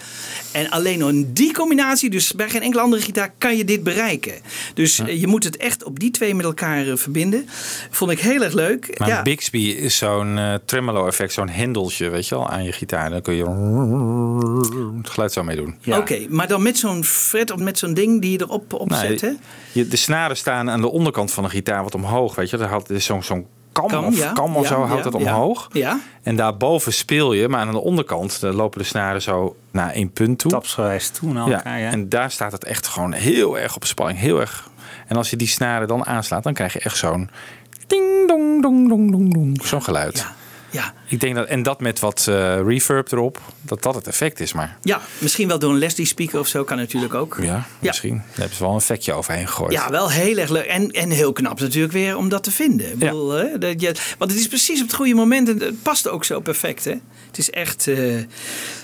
[0.57, 4.33] En alleen in die combinatie, dus bij geen enkele andere gitaar, kan je dit bereiken.
[4.73, 7.45] Dus eh, je moet het echt op die twee met elkaar eh, verbinden.
[7.89, 8.99] Vond ik heel erg leuk.
[8.99, 9.21] Maar ja.
[9.21, 13.09] Bixby is zo'n eh, tremolo-effect, zo'n hendeltje, weet je wel, aan je gitaar.
[13.09, 13.43] Dan kun je
[14.97, 15.75] het geluid zo mee doen.
[15.85, 18.99] Oké, maar dan met zo'n fret of met zo'n ding die je erop op Nee,
[18.99, 19.31] zet, hè?
[19.71, 22.57] je, de snaren staan aan de onderkant van de gitaar wat omhoog, weet je.
[22.57, 23.45] Daar houdt is zo'n zo'n
[23.79, 24.31] kam, Kam, of ja.
[24.31, 25.69] kam of Ja, zo houdt ja, het omhoog.
[25.71, 25.99] Ja.
[26.23, 30.11] En daarboven speel je, maar aan de onderkant daar lopen de snaren zo naar één
[30.11, 30.51] punt toe.
[30.51, 31.91] Stapsgewijs toe naar elkaar, ja.
[31.91, 34.69] En daar staat het echt gewoon heel erg op spanning, heel erg.
[35.07, 37.29] En als je die snaren dan aanslaat, dan krijg je echt zo'n
[37.87, 40.25] ding dong dong dong dong dong, zo'n geluid.
[40.69, 40.93] Ja.
[41.07, 44.53] Ik denk dat en dat met wat eh, reverb erop, dat dat het effect is,
[44.53, 47.37] maar Ja, misschien wel door een Leslie speaker of zo kan natuurlijk ook.
[47.41, 49.71] ja, misschien daar hebben ze wel een effectje overheen gegooid.
[49.71, 50.65] Ja, wel heel erg leuk.
[50.65, 52.91] En, en heel knap natuurlijk weer om dat te vinden.
[52.91, 55.81] Ik bedoel, hè, dat je, want het is precies op het goede moment en het
[55.83, 56.83] past ook zo perfect.
[56.83, 56.93] Hè?
[57.27, 57.87] Het is echt.
[57.87, 58.19] eh,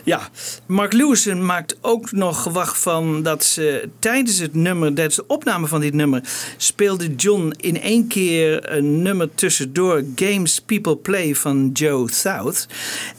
[0.04, 0.30] ja.
[0.66, 5.68] Mark Lewison maakt ook nog gewacht van dat ze tijdens het nummer, tijdens de opname
[5.68, 6.22] van dit nummer,
[6.58, 12.68] speelde John in één keer een nummer tussendoor Games People Play van Joe South.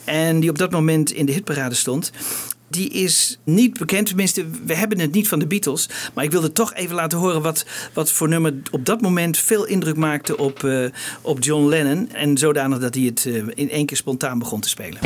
[0.04, 2.12] En die op dat moment in de hitparade stond.
[2.68, 5.88] Die is niet bekend, tenminste, we hebben het niet van de Beatles.
[6.14, 9.64] Maar ik wilde toch even laten horen wat, wat voor nummer op dat moment veel
[9.64, 10.86] indruk maakte op, eh,
[11.20, 12.12] op John Lennon.
[12.12, 15.00] En zodanig dat hij het eh, in één keer spontaan begon te spelen.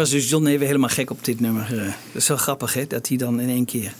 [0.00, 1.78] Was dus John even helemaal gek op dit nummer.
[1.78, 1.84] eh.
[2.12, 2.86] Dat is wel grappig, hè?
[2.86, 3.92] Dat hij dan in één keer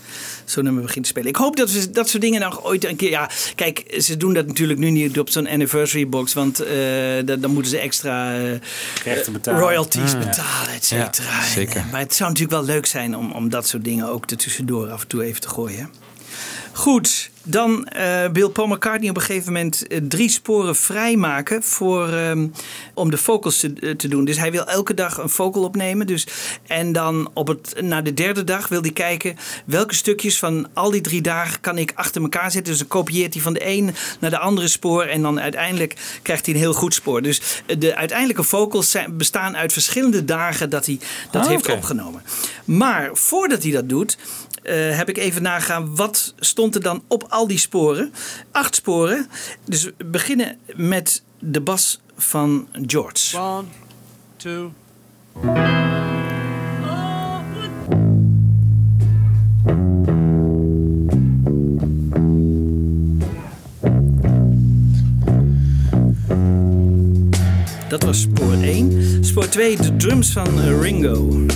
[0.44, 1.28] zo'n nummer begint te spelen.
[1.28, 3.10] Ik hoop dat we dat soort dingen nog ooit een keer...
[3.10, 6.32] Ja, kijk, ze doen dat natuurlijk nu niet op zo'n anniversary box.
[6.32, 6.76] Want eh,
[7.24, 9.60] dan, dan moeten ze extra eh, betalen.
[9.60, 11.30] royalties Ah, betalen, et cetera.
[11.30, 11.76] Ja, zeker.
[11.76, 14.36] En, maar het zou natuurlijk wel leuk zijn om, om dat soort dingen ook er
[14.36, 15.90] tussendoor af en toe even te gooien.
[16.80, 22.08] Goed, dan eh wil Paul McCartney op een gegeven moment eh, drie sporen vrijmaken voor,
[22.12, 22.46] ehm,
[22.94, 24.24] om de vocals te, eh, te doen.
[24.24, 26.06] Dus hij wil elke dag een vocal opnemen.
[26.06, 26.26] Dus,
[26.66, 30.90] en dan op het, na de derde dag wil hij kijken welke stukjes van al
[30.90, 32.70] die drie dagen kan ik achter elkaar zetten.
[32.70, 35.02] Dus dan kopieert hij van de een naar de andere spoor.
[35.02, 37.22] En dan uiteindelijk krijgt hij een heel goed spoor.
[37.22, 40.98] Dus de uiteindelijke vocals zijn, bestaan uit verschillende dagen dat hij
[41.30, 42.22] dat Ah, heeft opgenomen.
[42.64, 44.18] Maar voordat hij dat doet,
[44.62, 48.12] eh, heb ik even nagaan wat stond er dan op al die sporen.
[48.50, 49.28] Acht sporen.
[49.64, 53.38] Dus we beginnen met de bas van George.
[53.38, 53.64] One,
[54.36, 54.72] two.
[67.88, 69.24] Dat was spoor 1.
[69.24, 71.46] Spoor 2, de drums van Ringo.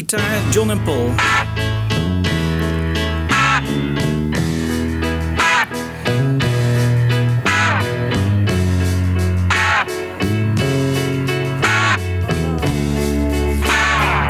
[0.00, 1.12] Gitaar John en Paul.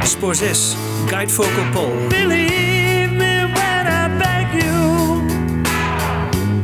[0.02, 0.76] Spoor 6.
[1.08, 2.08] Guide vocal Paul.
[2.08, 5.22] Believe me when I beg you.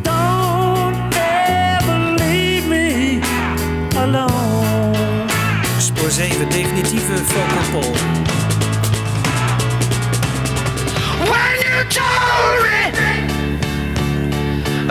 [0.03, 3.21] Don't ever leave me
[3.97, 5.29] alone.
[5.79, 6.49] Spoor 7.
[6.49, 8.16] Definitieve vocal Paul.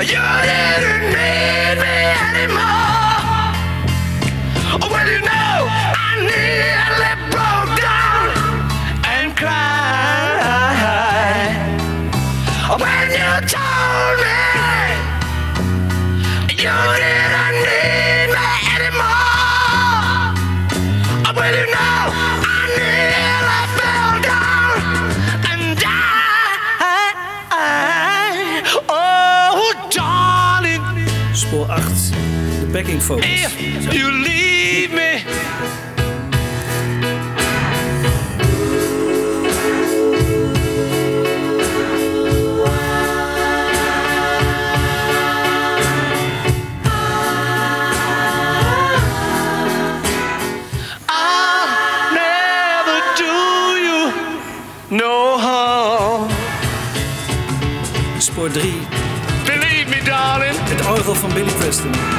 [0.08, 1.98] You didn't need me
[2.30, 3.50] anymore.
[4.92, 5.58] Well, you know
[5.98, 8.26] I nearly broke down
[9.14, 9.66] and cried.
[12.82, 14.42] When you told me
[16.64, 16.78] you
[32.60, 34.45] De backing vocals.
[61.26, 62.15] Van Billy Preston.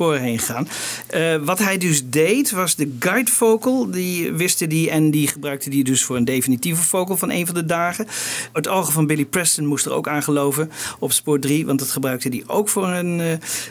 [0.00, 0.66] Door de sporen heen gegaan.
[1.10, 3.90] Eh, wat hij dus deed, was de guide vocal.
[3.90, 7.54] Die wiste die en die gebruikte die dus voor een definitieve vocal van een van
[7.54, 8.06] de dagen.
[8.52, 11.66] Het orgel van Billy Preston moest er ook aan geloven op spoor 3.
[11.66, 13.26] Want dat gebruikte hij ook voor een eh,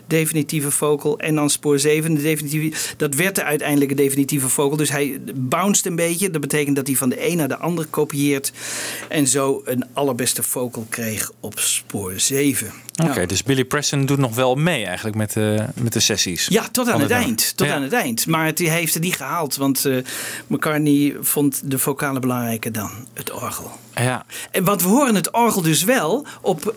[0.07, 1.19] definitieve vocal.
[1.19, 2.77] En dan spoor 7, de definitieve.
[2.97, 4.77] Dat werd de uiteindelijke definitieve vocal.
[4.77, 6.29] Dus hij bounced een beetje.
[6.29, 8.51] Dat betekent dat hij van de een naar de ander kopieert.
[9.09, 12.71] En zo een allerbeste vocal kreeg op spoor 7.
[13.03, 16.47] Oké, dus Billy Preston doet nog wel mee eigenlijk met de, met de sessies.
[16.47, 17.53] Ja, tot aan het de- eind.
[17.57, 17.73] Tot Ja.
[17.75, 18.27] aan het eind.
[18.27, 19.55] Maar het, heeft het niet gehaald.
[19.55, 19.97] Want eh,
[20.47, 23.71] McCartney vond de vocalen belangrijker dan het orgel.
[23.95, 24.25] Ja.
[24.51, 26.75] En want we horen het orgel dus wel op eh,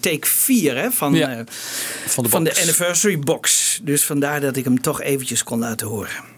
[0.00, 1.28] take 4 hè, van, Ja.
[1.28, 1.40] eh,
[2.06, 3.80] Van de van anniversary box.
[3.82, 6.34] Dus vandaar dat ik hem toch eventjes kon laten horen.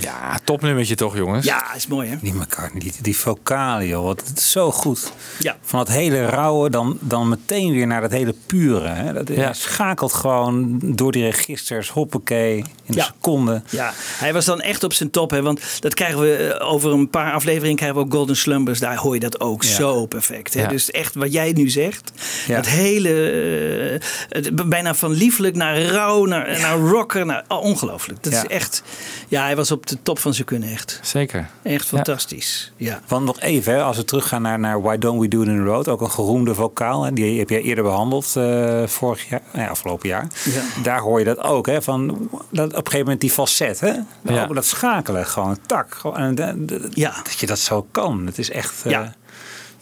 [0.00, 1.46] Ja, topnummertje toch, jongens?
[1.46, 2.16] Ja, is mooi hè?
[2.20, 4.04] Die McCartney, die, die vocalen, joh.
[4.04, 5.12] Wat, het is zo goed.
[5.38, 5.56] Ja.
[5.62, 8.88] Van dat hele rauwe, dan, dan meteen weer naar dat hele pure.
[8.88, 9.12] Hè?
[9.12, 13.04] Dat, Hij schakelt gewoon door die registers, hoppakee, in een Ja.
[13.04, 13.62] seconde.
[13.70, 15.30] Ja, hij was dan echt op zijn top.
[15.30, 15.42] Hè?
[15.42, 18.78] Want dat krijgen we eh, over een paar afleveringen krijgen we ook Golden Slumbers.
[18.78, 19.68] Daar hoor je dat ook Ja.
[19.74, 20.54] zo perfect.
[20.54, 20.60] Hè?
[20.62, 20.68] Ja.
[20.68, 22.12] Dus echt wat jij nu zegt.
[22.46, 22.56] Ja.
[22.56, 27.26] Het hele, eh, het, bijna van lieflijk naar rauw, naar, naar rocker.
[27.26, 28.22] Naar, oh, ongelooflijk.
[28.22, 28.42] Dat Ja.
[28.42, 28.82] is echt,
[29.28, 30.98] ja, hij was op de top van zijn kunnen echt.
[31.02, 31.48] Zeker.
[31.62, 32.72] Echt fantastisch.
[32.76, 33.00] Ja.
[33.08, 35.56] Want nog even, hè, als we teruggaan naar, naar Why Don't We Do It in
[35.56, 35.88] the Road.
[35.88, 37.02] Ook een geroemde vocaal.
[37.04, 40.26] Hè, die heb jij eerder behandeld eh, vorig jaar, nou ja, afgelopen jaar.
[40.44, 40.62] Ja.
[40.82, 41.66] Daar hoor je dat ook.
[41.66, 43.80] Hè, van, dat, op een gegeven moment die falset.
[43.80, 43.92] Hè?
[44.22, 44.46] Ja.
[44.46, 45.94] Dat schakelen, gewoon tak.
[45.94, 47.14] Gewoon, en, Ja.
[47.22, 48.26] Dat je dat zo kan.
[48.26, 48.82] Het is echt...
[48.84, 49.14] eh, Ja.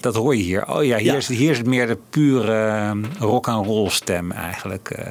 [0.00, 0.68] Dat hoor je hier.
[0.68, 1.14] Oh ja, hier, Ja.
[1.14, 4.90] Is, hier is het meer de pure eh, rock and roll stem eigenlijk.
[4.90, 5.06] eh.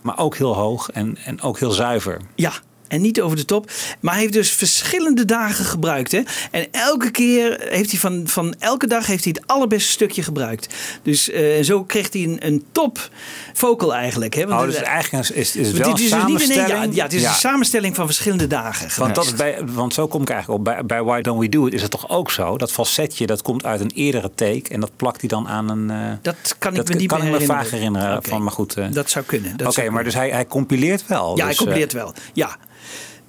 [0.00, 2.20] maar ook heel hoog en, en ook heel zuiver.
[2.34, 2.52] Ja,
[2.88, 3.70] En niet over de top.
[4.00, 6.12] Maar hij heeft dus verschillende dagen gebruikt.
[6.12, 6.20] Hè?
[6.50, 10.74] En elke keer heeft hij van, van elke dag heeft hij het allerbeste stukje gebruikt.
[11.02, 13.10] Dus eh, zo kreeg hij een, een top
[13.52, 14.34] vocal eigenlijk.
[14.34, 14.42] Hè?
[14.44, 16.58] Oh, het- dus eigenlijk is, is, want wel dit een is dus niet in één-
[16.58, 16.90] samenstelling.
[16.90, 19.00] ja, ja, het is een samenstelling van verschillende dagen.
[19.00, 20.64] Want, dat is bij, want zo kom ik eigenlijk op.
[20.64, 22.56] Bij, bij Why Don't We Do It is het toch ook zo?
[22.58, 25.90] Dat falsetje dat komt uit een eerdere take en dat plakt hij dan aan een.
[25.90, 27.62] eh, Dat kan ik dat me niet kan meer herinneren.
[27.62, 28.22] vaag herinneren.
[28.22, 28.74] Van, maar goed.
[28.76, 29.56] eh, Dat zou kunnen.
[29.66, 31.30] Oké, maar dus hij, hij compileert wel.
[31.36, 32.12] Ja, hij dus, compileert wel.
[32.32, 32.56] Ja.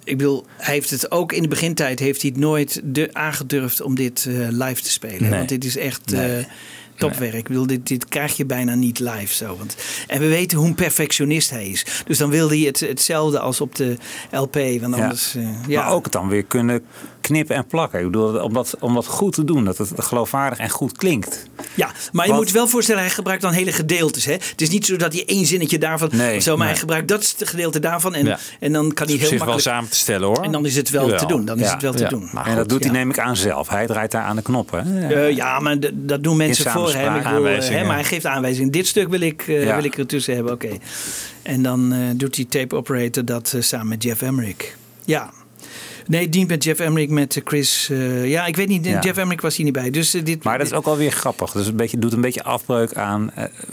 [0.08, 3.82] Ik bedoel, hij heeft het ook in de begintijd heeft hij het nooit de, aangedurfd
[3.82, 5.22] om dit eh, live te spelen.
[5.22, 5.30] Nee.
[5.30, 6.38] Want dit is echt Nee.
[6.38, 6.46] eh,
[6.96, 7.34] topwerk.
[7.34, 9.58] Ik bedoel, dit, dit krijg je bijna niet live zo.
[9.58, 9.76] Want,
[10.08, 11.86] en we weten hoe een perfectionist hij is.
[12.06, 13.98] Dus dan wilde hij het, hetzelfde als op de
[14.32, 14.54] LP.
[14.56, 15.04] Want Ja.
[15.04, 15.82] anders, eh, ja.
[15.84, 16.82] Maar ook het dan weer kunnen
[17.22, 18.00] knippen en plakken.
[18.00, 21.46] Ik bedoel, om dat, om dat goed te doen, dat het geloofwaardig en goed klinkt.
[21.78, 24.26] Ja, maar je Wat- moet wel voorstellen, hij gebruikt dan hele gedeeltes.
[24.26, 24.32] Hè?
[24.32, 26.68] Het is niet zo dat hij één zinnetje daarvan Nee, zo, maar nee.
[26.68, 28.16] hij gebruikt dat gedeelte daarvan.
[28.16, 28.40] En, Ja.
[28.60, 29.76] en dan kan hij heel zich wel makkelijk...
[29.76, 30.44] samen te stellen hoor.
[30.44, 31.46] En dan is het wel te doen.
[31.46, 32.30] Dan is Ja, het wel te doen.
[32.34, 33.70] Maar en dat doet hij neem ik aan zelf.
[33.70, 35.10] Hij draait daar aan de knoppen.
[35.12, 37.16] Eh, ja, maar dat doen mensen voor hem.
[37.16, 38.72] Ik eh, hè, maar hij geeft aanwijzingen.
[38.72, 40.54] Dit stuk wil ik, eh, wil ik ertussen hebben.
[40.54, 40.70] Oké.
[41.42, 44.76] En dan doet die tape operator dat samen met Jeff Emmerich.
[45.06, 45.30] Ja.
[46.08, 47.90] Nee, niet met Jeff Emmerich, met eh, Chris.
[47.92, 48.86] eh, ja, ik weet niet.
[48.86, 49.00] Ja.
[49.02, 49.90] Jeff Emmerich was hier niet bij.
[49.90, 50.44] Dus eh, dit.
[50.44, 51.52] Maar dat is ook wel weer grappig.
[51.52, 53.32] Dus een beetje, doet een beetje afbreuk aan.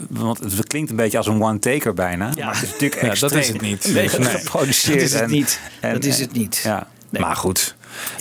[0.09, 2.31] want het klinkt een beetje als een one-taker bijna.
[2.35, 2.45] Ja.
[2.45, 3.31] Maar het is natuurlijk Ja, extreem.
[3.31, 3.93] dat is het niet.
[3.93, 4.93] Nee, dat- geproduceerd.
[4.99, 5.59] dat is het en- niet.
[5.81, 6.61] en- Dat is het niet.
[6.63, 6.87] Ja.
[7.09, 7.21] Nee.
[7.21, 7.75] Maar goed,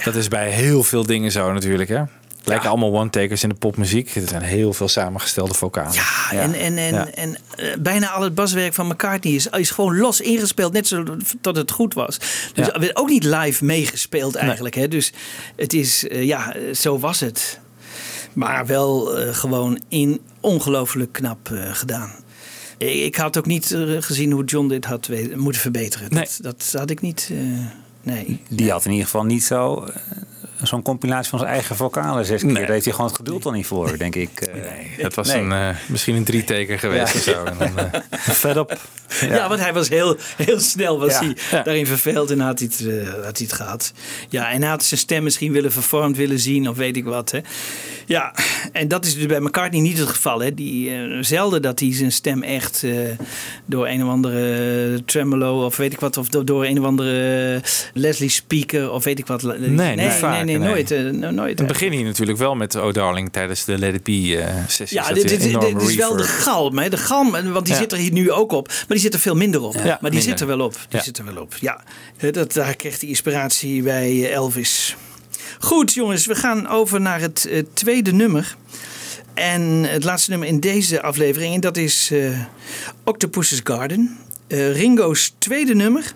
[0.04, 2.02] dat is bij heel veel dingen zo natuurlijk hè.
[2.44, 4.14] Lijken allemaal one-takers in de popmuziek.
[4.14, 5.92] Er zijn heel veel samengestelde vocalen.
[5.92, 9.96] Ja, en, en, en, en eh, bijna al het baswerk van McCartney is, is gewoon
[9.96, 10.72] los ingespeeld.
[10.72, 11.04] Net zo
[11.40, 12.18] tot het goed was.
[12.54, 14.74] Dus er werd ook niet live meegespeeld eigenlijk.
[14.74, 14.88] Hè?
[14.88, 15.12] Dus
[15.56, 17.60] het is, eh, ja, zo was het.
[18.32, 22.12] Maar wel eh, gewoon in ongelooflijk knap gedaan.
[22.78, 26.10] Ik had ook niet gezien hoe John dit had moeten verbeteren.
[26.10, 27.30] Dat, dat had ik niet.
[28.02, 28.42] nee.
[28.48, 29.88] Die had in ieder geval niet zo.
[30.66, 32.54] Zo'n compilatie van zijn eigen vocalen zes keer.
[32.54, 34.40] Daar heeft hij gewoon het geduld dan niet voor, denk ik.
[34.40, 35.40] Eh, Dat was Nee.
[35.42, 37.18] een, eh, misschien een drie-taker geweest Ja.
[37.18, 37.44] of zo.
[37.44, 38.78] En dan, eh, op.
[39.20, 39.48] Ja.
[39.48, 41.18] want hij was heel, heel snel was Ja.
[41.18, 41.62] hij Ja.
[41.62, 43.92] daarin verveeld en had hij, het, eh, had hij het gehad.
[44.28, 47.30] Ja, en hij had zijn stem misschien willen vervormd willen zien of weet ik wat.
[47.30, 47.38] Hè.
[48.06, 48.34] Ja,
[48.72, 50.40] en dat is dus bij McCartney niet het geval.
[50.40, 50.54] Hè.
[50.54, 52.90] Die, zelden dat hij zijn stem echt eh,
[53.66, 57.62] door een of andere tremolo of weet ik wat, of door, een of andere
[57.94, 59.42] Leslie Speaker of weet ik wat.
[59.42, 60.68] Nee, nee, vaak, nee, nee.
[60.68, 60.90] nooit.
[60.90, 64.02] eh, no- nooit Dan begin je natuurlijk wel met Oh Darling tijdens de Let It
[64.02, 64.98] Be eh sessie.
[64.98, 66.78] Ja, dit, dit, dit- dit is wel de galm.
[66.78, 66.88] Hè?
[66.88, 67.80] De galm, want die Ja.
[67.80, 68.68] zit er hier nu ook op.
[68.68, 69.74] Maar die zit er veel minder op.
[69.74, 70.22] Ja, maar die minder.
[70.22, 70.76] zit er wel op.
[70.88, 71.54] Die zit er wel op.
[71.60, 71.84] Ja,
[72.30, 74.96] dat, daar kreeg hij inspiratie bij eh, Elvis.
[75.58, 76.26] Goed, jongens.
[76.26, 78.56] We gaan over naar het eh, tweede nummer.
[79.34, 81.54] En het laatste nummer in deze aflevering.
[81.54, 82.38] En dat is eh,
[83.04, 84.16] Octopus's Garden.
[84.46, 86.12] Eh, Ringo's tweede nummer.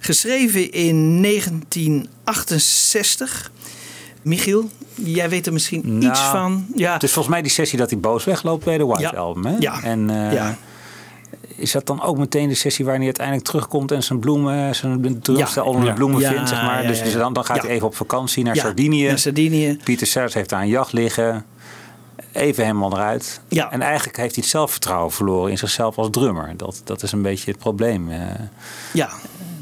[0.00, 3.50] Geschreven in 1968.
[4.26, 6.66] Michiel, jij weet er misschien Nou, iets van.
[6.74, 6.92] Ja.
[6.92, 9.18] Het is volgens mij die sessie dat hij boos wegloopt bij de White Ja.
[9.20, 9.44] Album.
[9.46, 9.56] Hè?
[9.58, 9.82] Ja.
[9.82, 10.56] En eh, Ja.
[11.56, 15.20] is dat dan ook meteen de sessie waarin hij uiteindelijk terugkomt en zijn bloemen, zijn
[15.22, 16.82] drumstel onder de bloemen Ja, vindt, zeg maar.
[16.82, 17.62] ja, dus dus dan, dan gaat Ja.
[17.62, 19.06] hij even op vakantie naar Ja, Sardinië.
[19.06, 19.78] naar Sardinië.
[19.84, 21.44] Pieter Sellers heeft daar een jacht liggen.
[22.32, 23.40] Even helemaal eruit.
[23.48, 23.70] Ja.
[23.72, 26.54] En eigenlijk heeft hij het zelfvertrouwen verloren in zichzelf als drummer.
[26.56, 28.10] Dat, dat is een beetje het probleem.
[28.10, 28.18] eh.
[28.92, 29.08] Ja.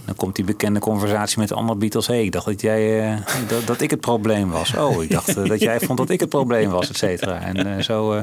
[0.06, 2.06] Dan komt die bekende conversatie met de andere Beatles.
[2.06, 4.74] Hé, ik dacht dat, jij, eh, dat, dat ik het probleem was.
[4.76, 7.40] Oh, ik dacht eh, dat jij vond dat ik het probleem was, et cetera.
[7.40, 8.22] En eh, zo,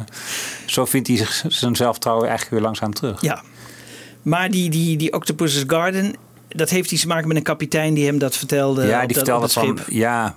[0.66, 3.22] zo vindt hij zich, zijn zelfvertrouwen eigenlijk weer langzaam terug.
[3.22, 3.42] Ja.
[4.22, 6.14] Maar die, die, die Octopus's Garden,
[6.48, 8.86] dat heeft iets te maken met een kapitein die hem dat vertelde.
[8.88, 10.36] ja, die dat- vertelde van, dat ja,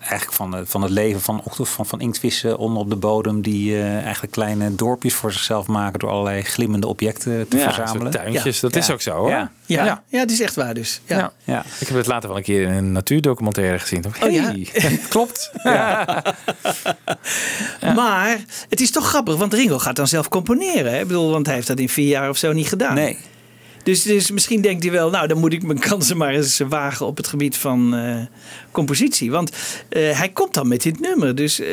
[0.00, 3.42] eigenlijk van, eh, van het leven van, van, van inktvissen onder op de bodem.
[3.42, 8.12] Die eh, eigenlijk kleine dorpjes voor zichzelf maken door allerlei glimmende objecten te Ja, verzamelen.
[8.12, 8.60] tuintjes.
[8.60, 9.30] Dat is ook zo, hoor.
[9.30, 9.50] Ja.
[9.66, 10.02] Ja, Ja.
[10.08, 10.18] ja.
[10.18, 11.00] het is echt waar dus.
[11.04, 11.16] Ja.
[11.18, 11.32] Ja.
[11.44, 11.64] Ja.
[11.80, 14.00] Ik heb het later wel een keer in een natuurdocumentaire gezien.
[14.02, 14.52] Dacht Oh, ja?
[15.08, 15.50] klopt.
[15.62, 16.22] Ja.
[17.94, 18.38] Maar
[18.68, 20.92] het is toch grappig, want Ringo gaat dan zelf componeren.
[20.92, 21.00] Hè?
[21.00, 22.94] Ik bedoel, want hij heeft dat in vier jaar of zo niet gedaan.
[22.94, 23.18] Nee.
[23.88, 27.06] Dus, dus misschien denkt hij wel, nou dan moet ik mijn kansen maar eens wagen
[27.06, 28.16] op het gebied van eh,
[28.70, 29.30] compositie.
[29.30, 29.50] Want
[29.88, 31.34] eh, hij komt dan met dit nummer.
[31.34, 31.66] Dus eh,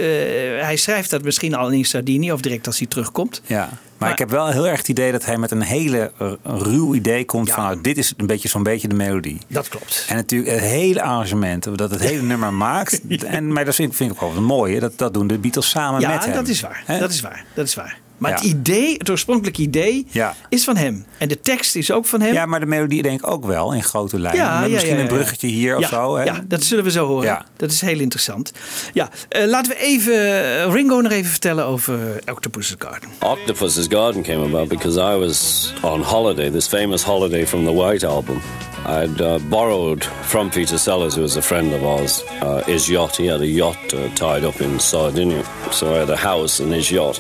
[0.62, 3.42] hij schrijft dat misschien al in Sardinië of direct als hij terugkomt.
[3.46, 6.12] Ja, maar, ik heb wel heel erg het idee dat hij met een hele
[6.44, 9.38] ruw idee komt van nou, dit is een beetje zo'n beetje de melodie.
[9.48, 10.06] Dat klopt.
[10.08, 13.02] En natuurlijk het hele arrangement, dat het hele nummer maakt.
[13.26, 16.02] En, maar dat vind, vind ik ook wel mooi, dat, dat doen de Beatles samen
[16.02, 16.34] Ja, met hem.
[16.34, 16.84] dat is waar.
[16.86, 17.00] Hè?
[17.00, 17.46] Dat is waar.
[17.54, 18.04] Dat is waar.
[18.18, 18.38] Maar Ja.
[18.38, 20.36] het idee, het oorspronkelijke idee, Ja.
[20.50, 21.06] is van hem.
[21.18, 22.34] En de tekst is ook van hem.
[22.34, 24.42] Ja, maar de melodie denk ik ook wel in grote lijnen.
[24.42, 26.16] Ja, Met ja, misschien ja, een bruggetje hier of ja, zo.
[26.16, 26.24] Hè?
[26.24, 27.26] Ja, dat zullen we zo horen.
[27.26, 27.46] Ja.
[27.58, 28.52] Dat is heel interessant.
[28.94, 32.00] Ja, eh, laten we even eh, Ringo nog even vertellen over
[32.32, 33.10] Octopus's Garden.
[33.20, 38.06] Octopus's Garden came about because I was on holiday, this famous holiday from the White
[38.06, 38.42] Album.
[38.86, 43.16] I'd uh, borrowed from Peter Sellers, who was a friend of ours, uh, his yacht.
[43.16, 46.72] He had a yacht uh, tied up in Sardinia, so I had a house and
[46.72, 47.16] his yacht.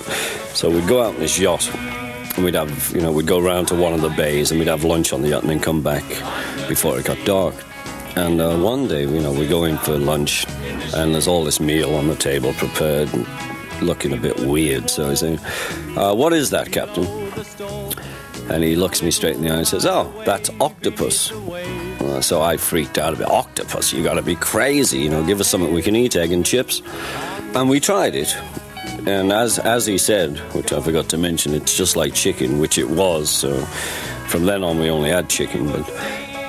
[0.53, 1.67] So we'd go out in his yacht,
[2.35, 4.67] and we'd have, you know, we'd go round to one of the bays, and we'd
[4.67, 6.03] have lunch on the yacht, and then come back
[6.67, 7.55] before it got dark.
[8.15, 10.45] And uh, one day, you know, we go in for lunch,
[10.95, 13.09] and there's all this meal on the table prepared,
[13.81, 14.87] looking a bit weird.
[14.89, 15.39] So I say,
[15.97, 17.05] uh, "What is that, Captain?"
[18.49, 22.41] And he looks me straight in the eye and says, "Oh, that's octopus." Uh, so
[22.41, 23.27] I freaked out a bit.
[23.27, 23.91] Octopus?
[23.91, 24.99] You got to be crazy!
[24.99, 26.81] You know, give us something we can eat, egg and chips.
[27.55, 28.35] And we tried it.
[29.07, 32.77] And as as he said, which I forgot to mention, it's just like chicken, which
[32.77, 33.29] it was.
[33.29, 33.55] So
[34.27, 35.71] from then on, we only had chicken.
[35.71, 35.89] But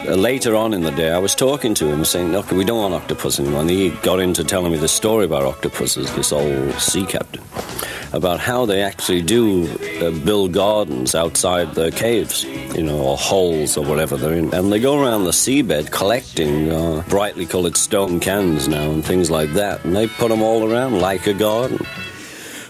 [0.04, 2.94] later on in the day, I was talking to him, saying, "Look, we don't want
[2.94, 7.06] octopus anymore." And he got into telling me the story about octopuses, this old sea
[7.06, 7.42] captain,
[8.12, 9.68] about how they actually do
[10.00, 14.72] uh, build gardens outside their caves, you know, or holes or whatever they're in, and
[14.72, 19.52] they go around the seabed collecting uh, brightly coloured stone cans now and things like
[19.54, 21.78] that, and they put them all around like a garden.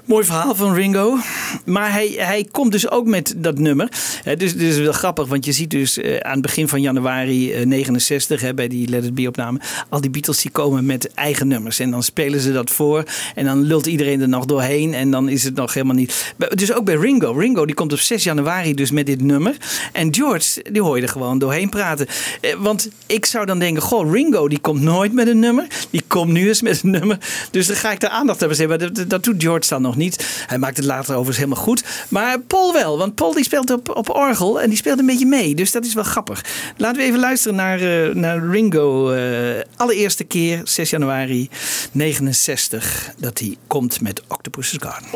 [0.06, 1.16] Mooi verhaal van Ringo.
[1.64, 3.88] Maar hij, hij komt dus ook met dat nummer.
[4.36, 7.66] Dus is wel grappig, want je ziet dus eh, aan het begin van januari eh,
[7.66, 11.48] 69, hè, bij die Let It Be opname, al die Beatles die komen met eigen
[11.48, 11.78] nummers.
[11.78, 13.04] En dan spelen ze dat voor
[13.34, 16.34] en dan lult iedereen er nog doorheen en dan is het nog helemaal niet.
[16.54, 17.32] Dus ook bij Ringo.
[17.32, 19.56] Ringo die komt op 6 januari dus met dit nummer.
[19.92, 22.06] En George, die hoor je er gewoon doorheen praten.
[22.40, 25.66] Eh, Want ik zou dan denken, goh, Ringo die komt nooit met een nummer.
[26.06, 27.18] Komt nu eens met een nummer.
[27.50, 28.78] Dus dan ga ik daar aandacht aan besteden.
[28.78, 30.44] Maar dat, doet George dan nog niet.
[30.46, 31.84] Hij maakt het later overigens helemaal goed.
[32.08, 35.26] Maar Paul wel, want Paul die speelt op, op orgel en die speelt een beetje
[35.26, 35.54] mee.
[35.54, 36.44] Dus dat is wel grappig.
[36.76, 39.10] Laten we even luisteren naar, eh, naar Ringo.
[39.10, 41.48] eh, allereerste keer, 6 januari
[41.92, 45.08] 69, dat hij komt met Octopus's Garden.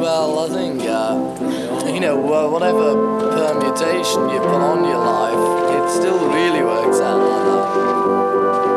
[0.00, 1.12] Well, I think, uh,
[1.84, 2.96] you know, whatever
[3.28, 5.42] permutation you put on your life,
[5.76, 8.69] it still really works out like that.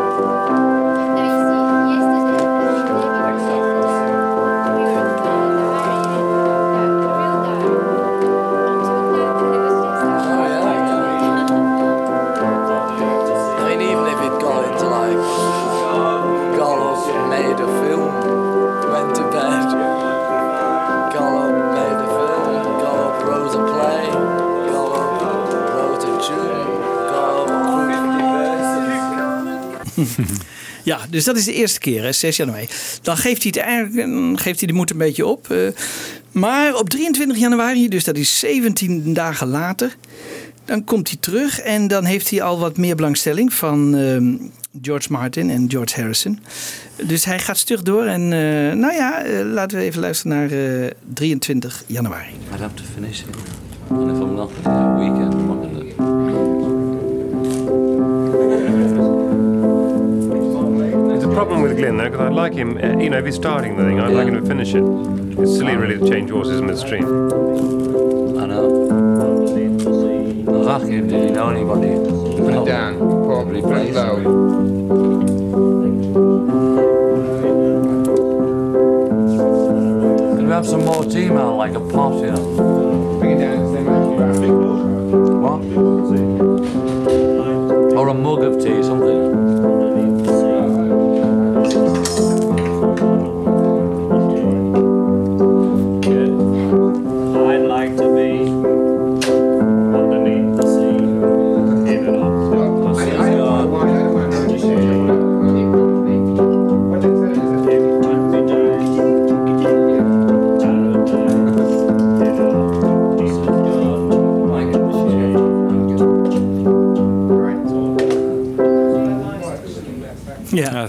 [30.84, 32.68] Ja, dus dat is de eerste keer, hè, 6 januari.
[33.02, 35.50] Dan geeft hij, het eigenlijk, geeft hij de moed een beetje op.
[35.52, 35.68] eh.
[36.32, 39.96] maar op 23 januari, dus dat is 17 dagen later,
[40.74, 44.36] dan komt hij terug en dan heeft hij al wat meer belangstelling van ehm,
[44.82, 46.40] George Martin en George Harrison.
[47.08, 50.52] Dus hij gaat stug door en eh, nou ja, eh, laten we even luisteren naar
[50.52, 52.30] eh, 23 januari.
[52.54, 53.26] I'd have to finish it.
[53.90, 55.64] And if I'm not the weekend, I'm not
[61.24, 63.78] a problem with Glyn though, because I'd like him, uh, you know, if he's starting
[63.78, 64.84] the thing, I'd like him to finish it.
[65.40, 67.04] It's silly really to change horses midstream.
[68.40, 68.83] I know.
[70.64, 71.90] Him, did he know anybody?
[72.42, 72.98] Put it down.
[73.48, 74.16] Really put it low.
[80.36, 83.18] Can we have some more tea, man, like a pot, know?
[83.20, 83.76] Bring it down.
[83.76, 84.40] As
[85.44, 85.62] What?
[87.98, 89.33] Or a mug of tea, something.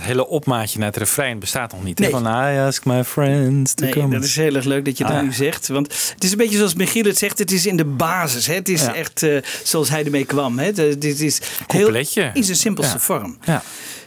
[0.04, 1.98] Hele opmaatje naar het refrein bestaat nog niet.
[1.98, 2.10] Nee.
[2.10, 4.14] Van I ask my friends to Nee, come.
[4.14, 5.22] dat is heel erg leuk dat je dat Ah.
[5.22, 5.68] nu zegt.
[5.68, 7.38] Want het is een beetje zoals Michiel het zegt.
[7.38, 8.46] Het is in de basis.
[8.46, 8.54] Hè?
[8.54, 8.94] Het is Ja.
[8.94, 10.58] echt eh, zoals hij ermee kwam.
[10.58, 10.64] Hè?
[10.64, 11.94] Het- Dit is heel,
[12.34, 13.00] in zijn simpelste Ja.
[13.00, 13.38] vorm.
[13.44, 13.62] Ja.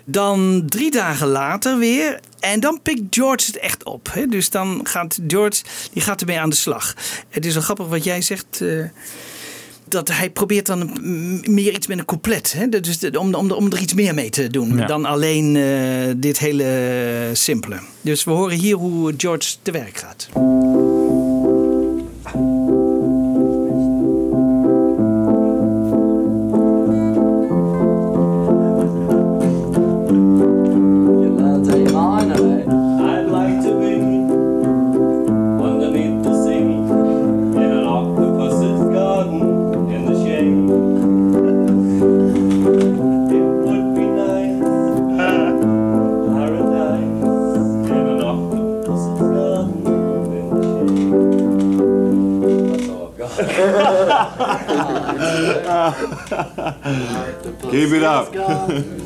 [0.06, 2.20] Dan drie dagen later weer.
[2.40, 4.10] En dan pikt George het echt op.
[4.14, 4.26] Hè?
[4.26, 6.94] Dus dan gaat George die gaat ermee aan de slag.
[7.30, 8.62] Het is wel grappig wat jij zegt.
[8.62, 8.84] eh,
[9.90, 10.90] dat hij probeert dan
[11.44, 12.54] meer iets met een couplet.
[12.58, 12.70] Hè?
[12.70, 14.78] Dus de- om, om, om er iets meer mee te doen.
[14.78, 14.86] Ja.
[14.86, 17.80] Dan alleen eh, dit hele simpele.
[18.02, 20.28] Dus we horen hier hoe George te werk gaat.
[57.78, 58.34] Keep it up.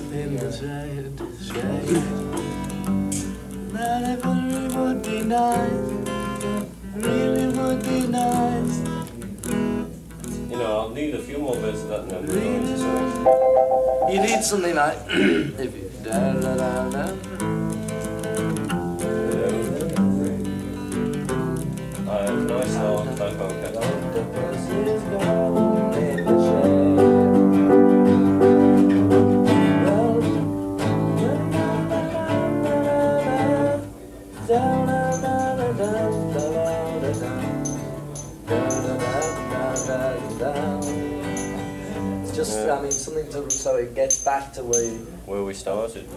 [45.52, 46.08] we started.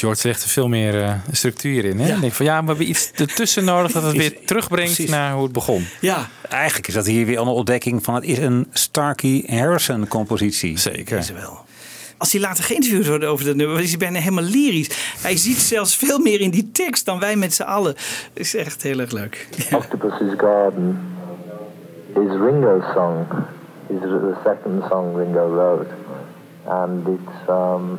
[0.00, 1.98] George legt er veel meer eh, structuur in.
[2.00, 2.14] Hè?
[2.14, 5.10] Ik denk van ja, we hebben iets ertussen nodig dat het weer terugbrengt Precies.
[5.10, 5.86] naar hoe het begon.
[6.00, 6.28] Ja.
[6.48, 10.78] Eigenlijk is dat hier weer een ontdekking van het is een Starkey Harrison compositie.
[10.78, 11.18] Zeker.
[11.18, 11.58] Is er wel.
[12.16, 15.16] Als hij later geïnterviewd wordt over dat nummer, is hij bijna helemaal lyrisch.
[15.20, 17.94] Hij ziet zelfs veel meer in die tekst dan wij met z'n allen.
[18.32, 19.48] is echt heel erg leuk.
[19.72, 20.98] Octopus's Garden
[22.14, 23.26] is Ringo's song.
[23.88, 25.90] Is the second song Ringo wrote,
[26.64, 27.98] and it's um,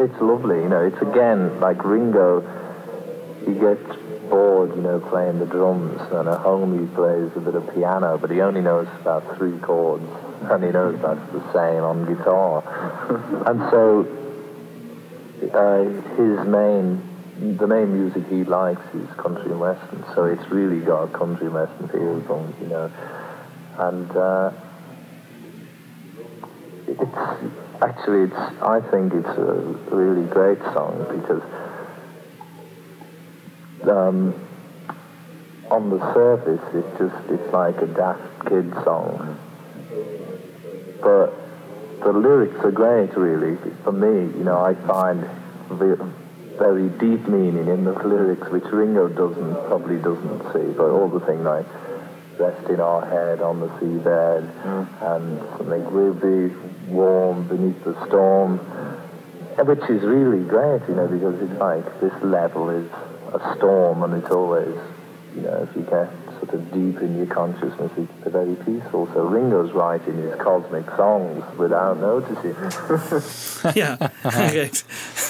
[0.00, 0.56] it's lovely.
[0.56, 2.40] You know, it's again like Ringo.
[3.46, 3.84] He gets
[4.28, 8.16] bored, you know, playing the drums, and at home he plays a bit of piano,
[8.18, 10.08] but he only knows about three chords,
[10.42, 12.62] and he knows that's the same on guitar.
[13.46, 14.06] and so
[15.52, 15.84] uh,
[16.16, 17.02] his main
[17.58, 21.46] the main music he likes is country and western, so it's really got a country
[21.46, 22.90] and western feels on, you know.
[23.78, 24.52] And uh,
[26.86, 29.54] it's actually, it's I think it's a
[29.90, 31.42] really great song because
[33.88, 34.34] um,
[35.70, 39.38] on the surface it's just it's like a daft kid song,
[41.02, 41.34] but
[42.04, 43.56] the lyrics are great, really.
[43.84, 45.28] For me, you know, I find
[46.58, 50.72] very deep meaning in the lyrics, which Ringo doesn't probably doesn't see.
[50.76, 51.66] But all the thing like
[52.38, 54.48] resting our head on the seabed
[55.02, 56.54] and something will be
[56.88, 58.60] warm beneath the storm,
[59.58, 62.90] uh, which is really great, you know, because it's like this level is
[63.32, 64.74] a storm, and it's always,
[65.34, 69.08] you know, if you get sort of deep in your consciousness, it's very peaceful.
[69.14, 72.54] So Ringo's writing his cosmic songs without noticing.
[73.74, 74.84] ja, correct.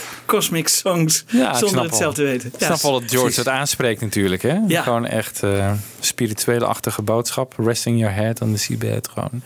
[0.32, 2.48] Cosmic songs, Ja, zonder het zelf te weten.
[2.58, 3.36] Ik snap wel dat George precies.
[3.36, 4.42] het aanspreekt natuurlijk.
[4.42, 4.58] Hè?
[4.66, 4.82] Ja.
[4.82, 7.54] Gewoon echt eh, spirituele-achtige boodschap.
[7.56, 9.08] Resting your head on the seabed.
[9.08, 9.42] Gewoon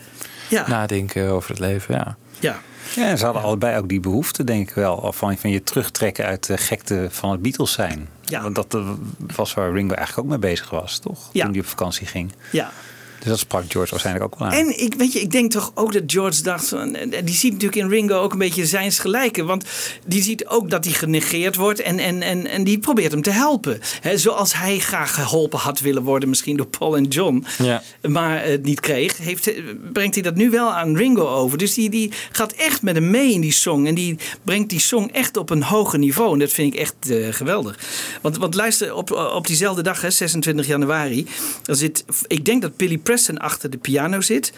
[0.49, 0.67] Ja.
[0.67, 1.95] nadenken over het leven.
[1.95, 2.17] Ja.
[2.39, 2.59] Ja.
[2.95, 4.95] Ja, en ze hadden allebei ook die behoefte, denk ik wel.
[4.95, 8.07] Of van, van je terugtrekken uit de gekte van het Beatles zijn.
[8.21, 8.41] Ja.
[8.41, 8.89] Want dat eh,
[9.35, 11.29] was waar Ringo eigenlijk ook mee bezig was, toch?
[11.31, 11.43] Ja.
[11.43, 12.31] Toen hij op vakantie ging.
[12.51, 12.71] Ja.
[13.19, 14.53] Dus dat sprak George waarschijnlijk ook wel aan.
[14.53, 17.51] En ik, weet je, ik denk toch ook dat George dacht, van, en die ziet
[17.51, 19.43] natuurlijk in Ringo ook een beetje zijns gelijke.
[19.43, 19.65] Want
[20.05, 23.29] die ziet ook dat hij genegeerd wordt en, en, en, en die probeert hem te
[23.29, 23.79] helpen.
[24.01, 27.45] Hè, zoals hij graag geholpen had willen worden, misschien door Paul en John.
[27.57, 27.83] Ja.
[28.01, 29.51] Maar het niet kreeg, heeft,
[29.93, 31.57] brengt hij dat nu wel aan Ringo over.
[31.57, 33.85] Dus die, die gaat echt met hem mee in die song.
[33.85, 36.33] En die brengt die song echt op een hoger niveau.
[36.33, 37.79] En dat vind ik echt eh, geweldig.
[38.21, 41.27] Want, want luister, op, op diezelfde dag, hè, 26 januari,
[41.63, 44.53] dan zit, ik denk dat Billy Preston achter de piano zit.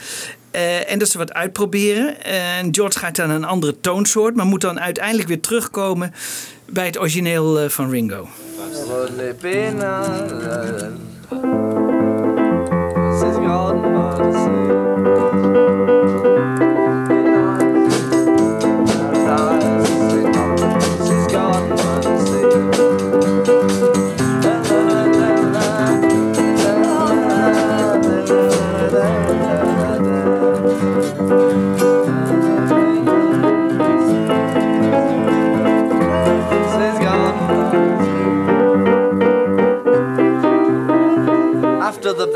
[0.51, 2.23] Eh, en dat ze wat uitproberen.
[2.23, 6.13] En George gaat dan een andere toonsoort, maar moet dan uiteindelijk weer terugkomen
[6.65, 8.27] bij het origineel eh, van Ringo.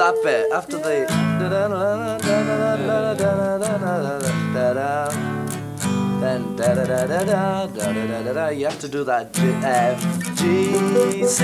[0.04, 1.08] that bit after the eh,
[8.34, 10.02] then you have to do that G, F,
[10.36, 11.44] G, C.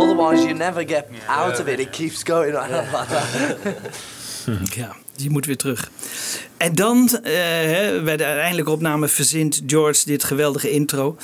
[0.00, 1.80] Otherwise, you never get out of it.
[1.80, 2.54] It keeps going.
[4.74, 5.90] Ja, je moet weer terug.
[6.60, 11.16] En dan, eh, hè, bij de uiteindelijke opname verzint George dit geweldige intro.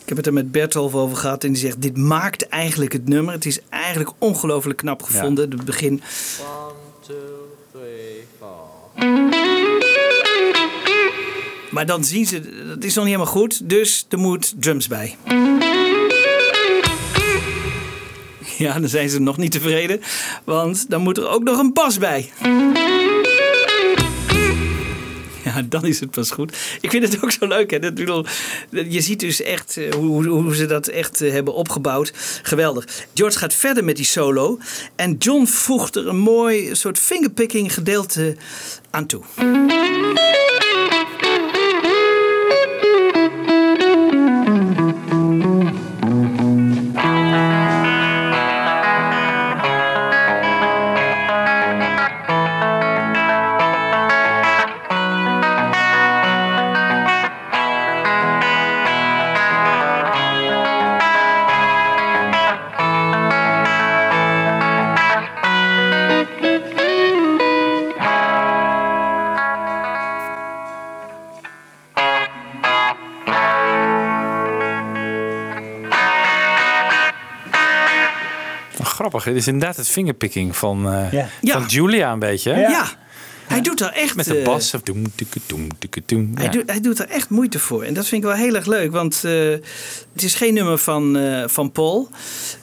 [0.00, 3.08] Ik heb het er met Bertolf over gehad en die zegt: Dit maakt eigenlijk het
[3.08, 3.34] nummer.
[3.34, 5.50] Het is eigenlijk ongelooflijk knap gevonden.
[5.50, 6.02] Het begin.
[6.40, 6.72] One,
[7.06, 7.16] two,
[7.72, 8.68] three, four.
[11.70, 15.16] Maar dan zien ze, dat is nog niet helemaal goed, dus er moet drums bij.
[18.58, 20.00] Ja, dan zijn ze nog niet tevreden,
[20.44, 22.30] want dan moet er ook nog een bas bij.
[25.68, 26.56] Dan is het pas goed.
[26.80, 27.70] Ik vind het ook zo leuk.
[27.70, 27.78] Hè?
[27.78, 27.98] Dat,
[28.88, 32.12] je ziet dus echt eh, hoe, hoe- hoe ze dat echt eh, hebben opgebouwd.
[32.42, 32.84] Geweldig.
[33.14, 34.58] George gaat verder met die solo.
[34.96, 38.36] En John voegt er een mooi soort fingerpicking gedeelte
[38.90, 39.22] aan toe.
[79.20, 81.28] Grappig, het is inderdaad het fingerpicking van, eh, Ja.
[81.52, 82.52] van Julia een beetje.
[82.52, 82.60] hè?
[82.60, 82.84] Ja.
[83.46, 84.16] Hij doet er echt...
[84.16, 84.74] Met de eh, bas.
[84.74, 85.02] Of doem,
[85.46, 85.66] doem,
[86.06, 86.30] doem.
[86.34, 86.50] Hij, Ja.
[86.50, 87.82] doet, hij doet er echt moeite voor.
[87.82, 88.92] En dat vind ik wel heel erg leuk.
[88.92, 89.32] Want eh,
[90.12, 92.08] het is geen nummer van, eh, van Paul.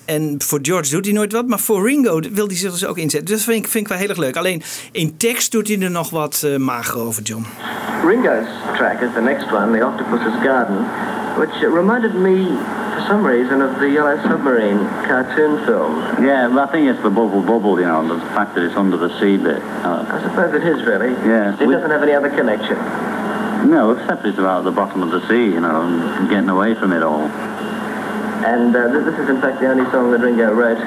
[0.05, 1.47] En voor George doet hij nooit wat.
[1.47, 3.25] Maar voor Ringo wil hij zich dus ook inzetten.
[3.29, 4.35] Dus dat vind ik, vind ik wel heel erg leuk.
[4.37, 7.45] Alleen in tekst doet hij er nog wat mager over, John.
[8.07, 8.47] Ringo's
[8.77, 10.85] track is the next one, The Octopus's Garden,
[11.37, 16.23] which uh, reminded me, for some reason, of the Yellow Submarine cartoon film.
[16.23, 18.97] Yeah, well, I think it's the bubble bubble, you know, the fact that it's under
[18.97, 19.61] the sea bit.
[19.85, 21.11] Uh, I suppose it is really.
[21.27, 21.53] Yeah.
[21.53, 22.77] It doesn't have any other connection.
[23.69, 26.91] no, except it's about the bottom of the sea, you know, and getting away from
[26.91, 27.27] it all.
[28.45, 30.77] And uh, th- this is in fact the only song that Ringo wrote.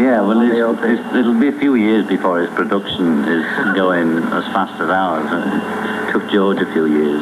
[0.00, 3.44] Yeah, well, it's, it's, it'll be a few years before his production is
[3.76, 5.28] going as fast as ours.
[5.28, 7.20] It took George a few years.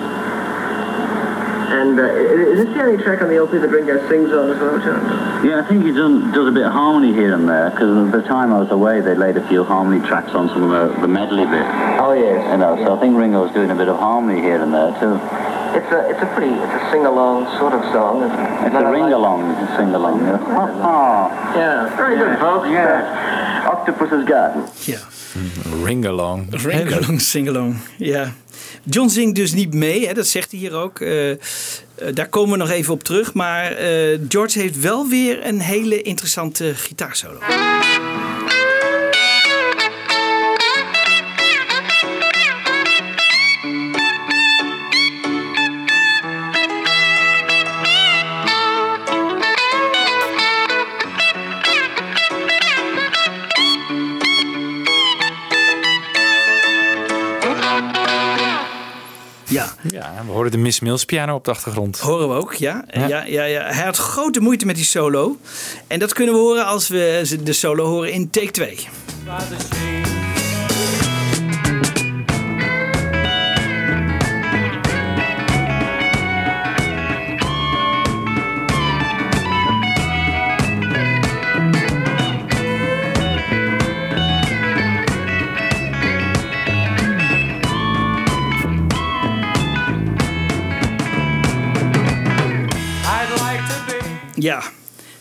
[1.80, 4.60] And uh, is this the only track on the LP that Ringo sings on as
[4.60, 5.00] well, John?
[5.46, 8.12] Yeah, I think he done, does a bit of harmony here and there, because at
[8.12, 11.00] the time I was away, they laid a few harmony tracks on some of the,
[11.00, 11.64] the medley bit.
[11.96, 12.36] Oh yes.
[12.52, 15.16] You know, so I think Ringo's doing a bit of harmony here and there too.
[15.72, 18.28] It's a it's a pretty it's a sing along sort of song.
[18.66, 20.20] It's a ring along, sing along.
[20.20, 20.36] Yeah.
[21.50, 22.68] Yeah, very good, folks.
[22.68, 23.68] Yeah.
[23.72, 24.68] Octopus's Garden.
[24.86, 24.98] Ja.
[25.84, 26.50] Ring-along.
[26.50, 28.30] Ring-along, sing-along, Ja.
[28.84, 31.00] John zingt dus niet mee, hè, dat zegt hij hier ook.
[31.00, 31.36] Eh, eh,
[32.14, 33.34] daar komen we nog even op terug.
[33.34, 37.38] Maar eh, George heeft wel weer een hele interessante gitaarsolo.
[60.40, 61.98] Horen de Miss Mills piano op de achtergrond.
[61.98, 62.84] Horen we ook, ja.
[62.92, 63.06] Ja.
[63.06, 65.36] Ja, ja, Hij had grote moeite met die solo.
[65.86, 68.78] En dat kunnen we horen als we de solo horen in take 2.
[94.42, 94.62] Ja,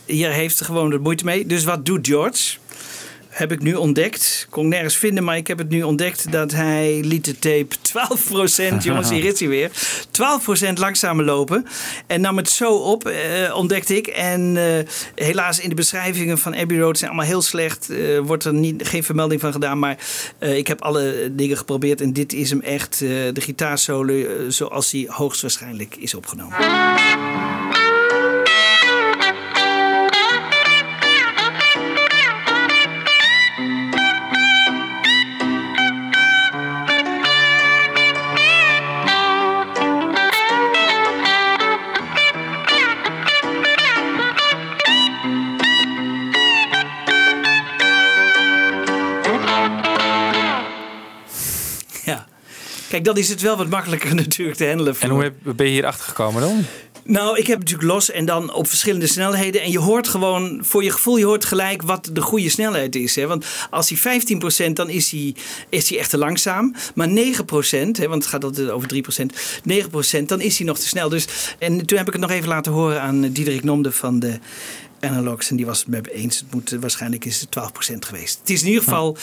[0.06, 1.46] hier heeft gewoon de moeite mee.
[1.46, 2.58] Dus wat doet George?
[3.30, 4.48] Heb ik nu ontdekt.
[4.50, 7.68] Kon ik nergens vinden, maar ik heb het nu ontdekt dat hij liet de tape
[8.74, 9.72] 12%, jongens, hier is hij weer,
[10.70, 11.66] 12% langzamer lopen.
[12.08, 14.08] En nam het zo op, eh, ontdekte ik.
[14.08, 17.90] En eh, helaas in de beschrijvingen van Abbey Road zijn allemaal heel slecht.
[17.90, 19.98] Eh, wordt er niet, geen vermelding van gedaan, maar
[20.40, 22.02] eh, ik heb alle dingen geprobeerd.
[22.02, 26.58] En dit is hem echt, de gitaarsolo zoals die hoogstwaarschijnlijk is opgenomen.
[53.00, 54.96] Kijk, dan is het wel wat makkelijker natuurlijk te handelen.
[55.00, 56.66] En hoe ben je hier achter gekomen dan?
[57.04, 59.62] Nou, ik heb natuurlijk los en dan op verschillende snelheden.
[59.62, 63.16] En je hoort gewoon, voor je gevoel, je hoort gelijk wat de goede snelheid is.
[63.16, 63.28] Hè?
[63.28, 64.22] Want als hij
[64.70, 65.36] 15% dan is hij,
[65.70, 66.76] is hij echt te langzaam.
[66.96, 67.12] Maar 9%,
[67.92, 69.26] hè, want het gaat altijd over 3%,
[70.22, 71.10] 9% dan is hij nog te snel.
[71.10, 71.28] Dus,
[71.60, 74.40] en toen heb ik het nog even laten horen aan Diederik Nomde van de
[75.00, 75.50] Analogs.
[75.50, 76.40] En die was het met me eens.
[76.40, 77.50] Het moet, waarschijnlijk is het
[77.94, 78.40] 12% geweest.
[78.40, 79.18] Het is in ieder geval,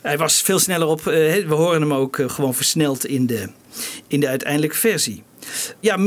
[0.00, 0.98] hij was veel sneller op.
[0.98, 3.48] eh, we horen hem ook eh, gewoon versneld in de,
[4.06, 5.22] in de uiteindelijke versie.
[5.80, 5.98] Ja,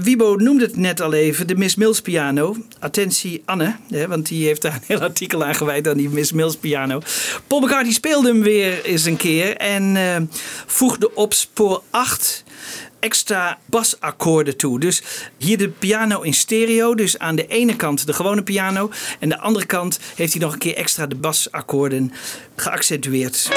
[0.00, 2.56] Wibo noemde het net al even, de Miss Mills piano.
[2.78, 6.32] Attentie Anne, hè, want die heeft daar een heel artikel aan gewijd aan die Miss
[6.32, 7.00] Mills piano.
[7.46, 10.16] Paul McCartney speelde hem weer eens een keer en eh,
[10.66, 12.44] voegde op spoor 8
[13.06, 14.80] extra basakkoorden toe.
[14.80, 15.02] Dus
[15.38, 16.94] hier de piano in stereo.
[16.94, 18.90] Dus aan de ene kant de gewone piano.
[19.18, 22.12] En de andere kant heeft hij nog een keer extra de basakkoorden
[22.56, 23.48] geaccentueerd.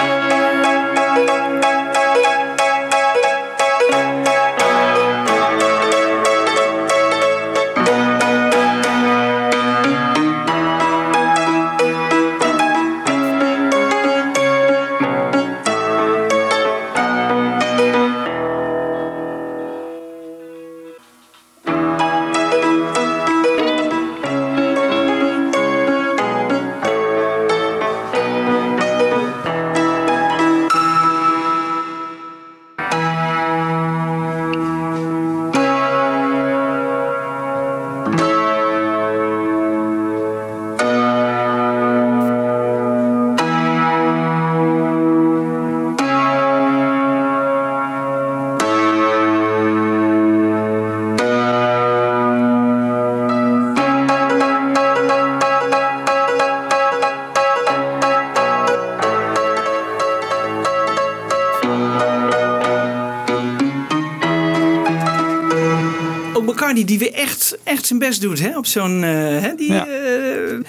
[66.99, 69.03] Die weer echt, echt zijn best doet hè, op zo'n...
[69.03, 69.09] eh,
[69.41, 70.59] hè, die eh,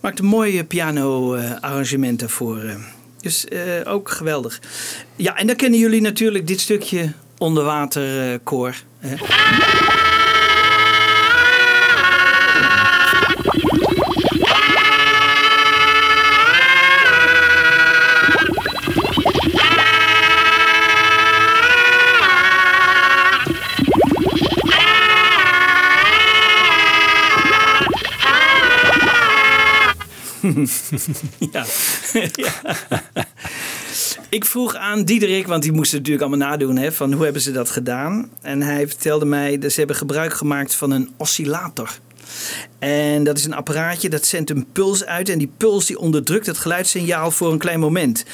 [0.00, 2.58] maakt een mooie piano-arrangement daarvoor.
[2.58, 2.74] eh.
[3.20, 3.46] Dus
[3.84, 4.60] ook geweldig.
[5.16, 8.74] Ja, en dan kennen jullie natuurlijk dit stukje onderwaterkoor.
[8.98, 9.14] hè.
[31.52, 31.64] ja.
[34.28, 37.42] Ik vroeg aan Diederik, want die moest het natuurlijk allemaal nadoen, hè, van hoe hebben
[37.42, 38.30] ze dat gedaan?
[38.42, 41.90] En hij vertelde mij dat ze hebben gebruik gemaakt van een oscillator.
[42.78, 45.28] En dat is een apparaatje dat zendt een puls uit.
[45.28, 48.24] En die puls die onderdrukt het geluidssignaal voor een klein moment.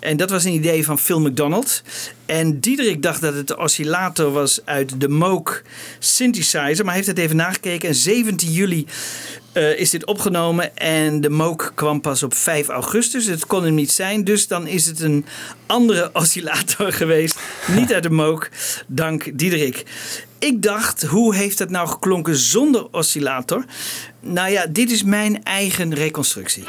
[0.00, 1.82] En dat was een idee van Phil McDonald.
[2.26, 5.62] En Diederik dacht dat het de oscillator was uit de Moog
[5.98, 6.84] synthesizer.
[6.84, 7.88] Maar hij heeft het even nagekeken.
[7.88, 8.86] En 17 juli
[9.54, 10.76] eh, is dit opgenomen.
[10.76, 13.26] En de Moog kwam pas op 5 augustus.
[13.26, 14.24] Het kon hem niet zijn.
[14.24, 15.26] Dus dan is het een
[15.66, 17.38] andere oscillator geweest.
[17.66, 18.48] Niet uit de Moog.
[18.86, 19.84] Dank Diederik.
[20.38, 23.64] Ik dacht, hoe heeft dat nou geklonken zonder oscillator?
[24.20, 26.64] Nou ja, dit is mijn eigen reconstructie.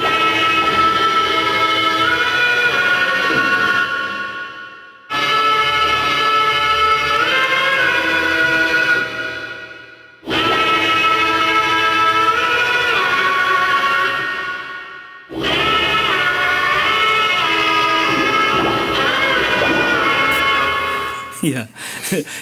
[21.56, 21.68] Ja,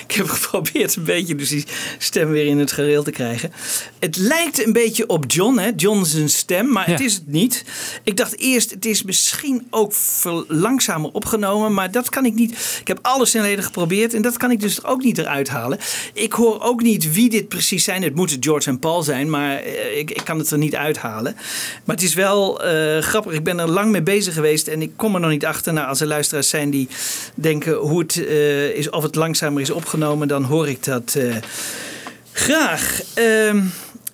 [0.07, 1.65] ik heb geprobeerd een beetje dus die
[1.97, 3.51] stem weer in het gereel te krijgen.
[3.99, 5.71] Het lijkt een beetje op John, hè?
[5.75, 7.63] John zijn stem, maar het is het niet.
[8.03, 12.77] Ik dacht eerst, het is misschien ook veel langzamer opgenomen, maar dat kan ik niet.
[12.79, 15.79] Ik heb alle snelheden geprobeerd en dat kan ik dus ook niet eruit halen.
[16.13, 18.03] Ik hoor ook niet wie dit precies zijn.
[18.03, 21.35] Het moet George en Paul zijn, maar eh, ik, ik kan het er niet uithalen.
[21.85, 23.33] Maar het is wel eh, grappig.
[23.33, 25.73] Ik ben er lang mee bezig geweest en ik kom er nog niet achter.
[25.73, 26.87] Nou, als er luisteraars zijn die
[27.35, 31.35] denken hoe het eh, is, of het langzamer is opgenomen, dan hoor ik dat eh,
[32.31, 33.01] graag.
[33.13, 33.61] Ehm,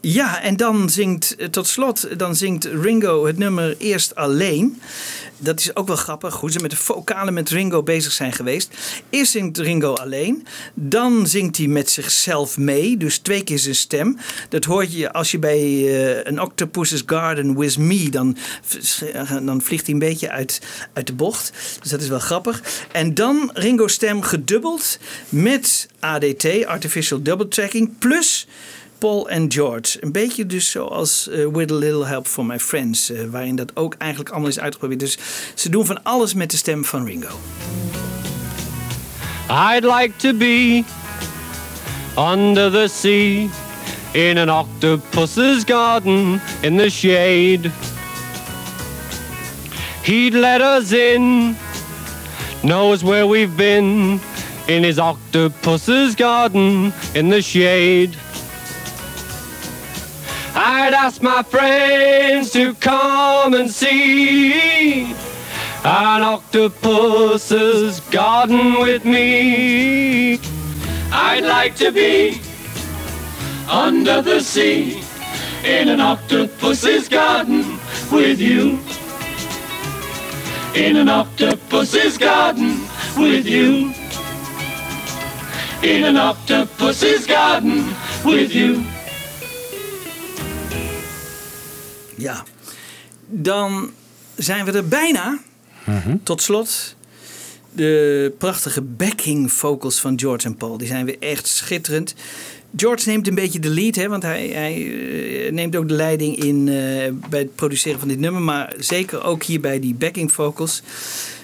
[0.01, 4.81] ja, en dan zingt, eh, tot slot, dan zingt Ringo het nummer eerst alleen.
[5.37, 8.73] Dat is ook wel grappig, hoe ze met de vocalen met Ringo bezig zijn geweest.
[9.09, 14.17] Eerst zingt Ringo alleen, dan zingt hij met zichzelf mee, dus twee keer zijn stem.
[14.49, 18.37] Dat hoor je als je bij eh, een Octopus's Garden with Me, dan,
[19.41, 20.61] dan vliegt hij een beetje uit,
[20.93, 21.53] uit de bocht.
[21.81, 22.61] Dus dat is wel grappig.
[22.91, 28.47] En dan Ringo's stem gedubbeld met ADT, Artificial Double Tracking, plus
[28.99, 29.97] Paul en George.
[29.99, 33.75] Een beetje dus zoals eh, With a Little Help from My Friends, eh, waarin dat
[33.75, 34.99] ook eigenlijk allemaal is uitgeprobeerd.
[34.99, 35.17] Dus
[35.53, 37.39] ze doen van alles met de stem van Ringo.
[39.49, 40.83] I'd like to be
[42.17, 43.49] under the sea
[44.11, 47.71] in an octopus's garden in the shade.
[50.03, 51.55] He'd let us in,
[52.61, 54.19] knows where we've been
[54.67, 58.15] in his octopus's garden in the shade.
[60.79, 65.11] I'd ask my friends to come and see
[65.83, 70.39] an octopus's garden with me.
[71.11, 72.39] I'd like to be
[73.69, 75.03] under the sea
[75.65, 77.77] in an octopus's garden
[78.09, 78.79] with you.
[80.75, 82.79] In an octopus's garden
[83.17, 83.93] with you.
[85.83, 88.85] In an octopus's garden with you.
[92.19, 92.43] Ja,
[93.27, 93.91] dan
[94.35, 95.39] zijn we er bijna.
[96.23, 96.95] Tot slot
[97.73, 100.77] de prachtige backing vocals van George en Paul.
[100.77, 102.15] Die zijn weer echt schitterend.
[102.75, 104.73] George neemt een beetje de lead, hè, want hij, hij
[105.45, 108.41] eh, neemt ook de leiding in eh, bij het produceren van dit nummer.
[108.41, 110.81] Maar zeker ook hier bij die backing vocals.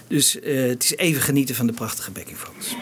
[0.08, 2.76] Dus eh, het is even genieten van de prachtige backing vocals.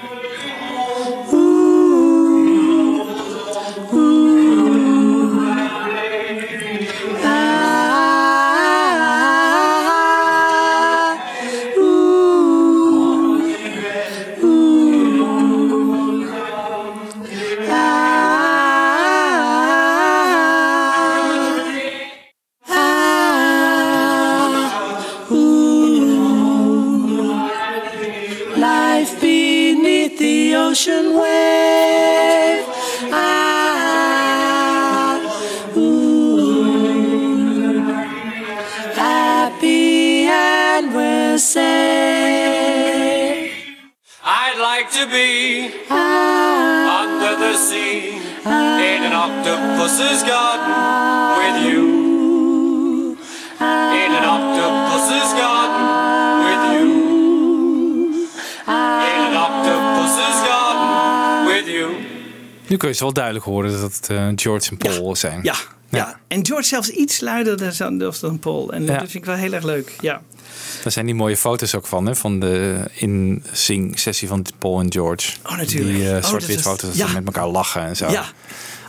[49.84, 50.76] Octopus's garden
[51.40, 53.18] with you.
[54.04, 55.86] In an octopus's garden
[56.46, 56.88] with you.
[59.08, 61.96] In an octopus's garden with you.
[62.68, 65.40] Nu kun je ze wel duidelijk horen dat het eh, George en Paul zijn.
[65.44, 65.56] Ja,
[65.90, 66.20] ja.
[66.28, 68.74] En George zelfs iets luider dan, dan Paul.
[68.74, 68.88] En Ja.
[68.88, 69.96] dat vind ik wel heel erg leuk.
[70.00, 70.22] Ja.
[70.84, 72.16] Daar zijn die mooie foto's ook van, hè?
[72.16, 75.32] Van de in-sing-sessie van Paul en George.
[75.46, 75.96] Oh, natuurlijk.
[75.98, 77.08] Die eh, Oh, foto's dat ja.
[77.08, 78.10] ze met elkaar lachen en zo.
[78.12, 78.26] Ja.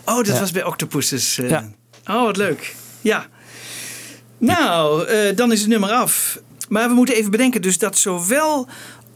[0.05, 0.39] Oh, dat Ja.
[0.41, 1.39] was bij Octopuses.
[1.39, 1.49] eh.
[1.51, 1.71] Ja.
[2.07, 2.75] Oh, wat leuk.
[3.01, 3.27] Ja.
[4.39, 6.39] Nou, eh, dan is het nummer af.
[6.69, 8.69] Maar we moeten even bedenken dus dat zowel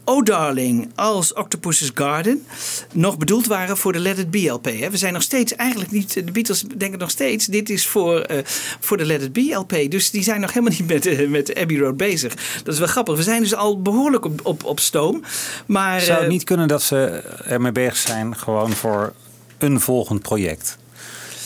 [0.05, 2.45] Oh Darling als Octopus's Garden
[2.93, 4.65] nog bedoeld waren voor de Let It Be LP.
[4.65, 4.89] Hè.
[4.89, 8.37] We zijn nog steeds eigenlijk niet, de Beatles denken nog steeds, dit is voor, eh,
[8.79, 9.91] voor de Let It Be LP.
[9.91, 12.33] Dus die zijn nog helemaal niet met, met Abbey Road bezig.
[12.63, 13.15] Dat is wel grappig.
[13.15, 15.23] We zijn dus al behoorlijk op, op, op stoom.
[15.65, 16.97] Maar, Zou het niet kunnen dat ze
[17.45, 19.13] ermee bezig zijn gewoon voor
[19.57, 20.77] een volgend project?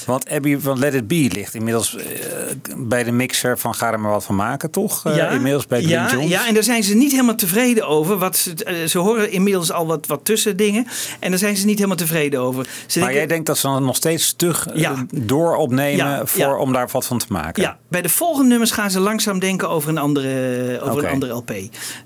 [0.05, 2.05] Want Abby van Let It Be ligt inmiddels eh,
[2.77, 5.05] bij de mixer van ga er maar wat van maken, toch?
[5.05, 6.29] Eh, inmiddels bij Glyn ja, Johns.
[6.29, 8.17] Ja, en daar zijn ze niet helemaal tevreden over.
[8.17, 10.87] Wat ze, eh, ze horen inmiddels al wat, wat tussendingen.
[11.19, 12.63] En daar zijn ze niet helemaal tevreden over.
[12.63, 15.05] Ze maar denken- jij denkt dat ze dan nog steeds stug Ja.
[15.15, 16.57] door opnemen Ja, voor, ja.
[16.57, 17.63] om daar wat van te maken?
[17.63, 21.33] Ja, bij de volgende nummers gaan ze langzaam denken over een andere, over een andere
[21.33, 21.51] LP.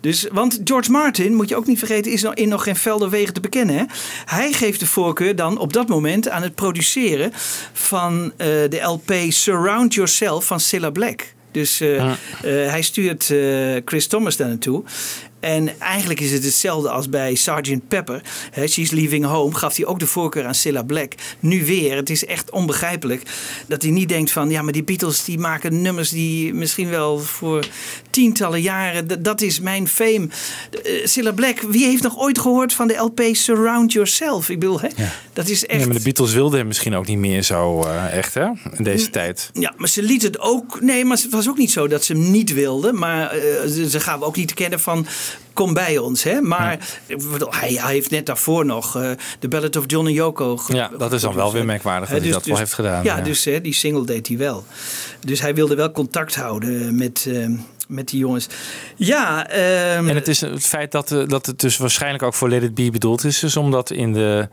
[0.01, 3.33] Dus, want George Martin, moet je ook niet vergeten, is in nog geen velden wegen
[3.33, 3.75] te bekennen.
[3.77, 3.83] Hè?
[4.25, 7.31] Hij geeft de voorkeur dan op dat moment aan het produceren
[7.87, 11.33] van eh, de LP Surround Yourself van Cilla Black.
[11.51, 13.33] Dus eh, eh, hij stuurt
[13.85, 14.83] Chris Thomas daar naartoe.
[15.47, 17.87] En eigenlijk is het hetzelfde als bij Sgt.
[17.87, 18.21] Pepper.
[18.51, 21.13] Hè, She's Leaving Home gaf hij ook de voorkeur aan Cilla Black.
[21.39, 21.95] Nu weer.
[21.95, 23.21] Het is echt onbegrijpelijk
[23.67, 24.49] dat hij niet denkt van...
[24.49, 27.65] ja, maar die Beatles die maken nummers die misschien wel voor
[28.09, 29.23] tientallen jaren...
[29.23, 30.27] dat is mijn fame.
[30.83, 34.49] Eh, Cilla Black, wie heeft nog ooit gehoord van de LP Surround Yourself?
[34.49, 34.87] Ik bedoel, hè,
[35.33, 35.81] dat is echt...
[35.81, 38.47] Ja, maar de Beatles wilden hem misschien ook niet meer zo eh, echt, hè?
[38.77, 39.49] In deze tijd.
[39.53, 40.81] Ja, maar ze liet het ook.
[40.81, 42.99] Nee, maar het was ook niet zo dat ze hem niet wilden.
[42.99, 45.07] Maar eh, ze, ze gaven ook niet te kennen van.
[45.53, 46.41] Kom bij ons, hè?
[46.41, 46.99] Maar
[47.49, 50.59] hij, hij heeft net daarvoor nog eh The Ballad of John en Yoko.
[50.67, 53.03] Ja, dat is dan wel weer merkwaardig dat hij dat wel heeft gedaan.
[53.03, 54.65] Ja, dus hè, die single deed hij wel.
[55.25, 57.47] Dus hij wilde wel contact houden met, eh,
[57.87, 58.47] met die jongens.
[58.95, 62.49] Ja, ehm, En het is het feit dat, eh, dat het dus waarschijnlijk ook voor
[62.49, 63.39] Let It Be bedoeld is.
[63.39, 64.49] Dus omdat in de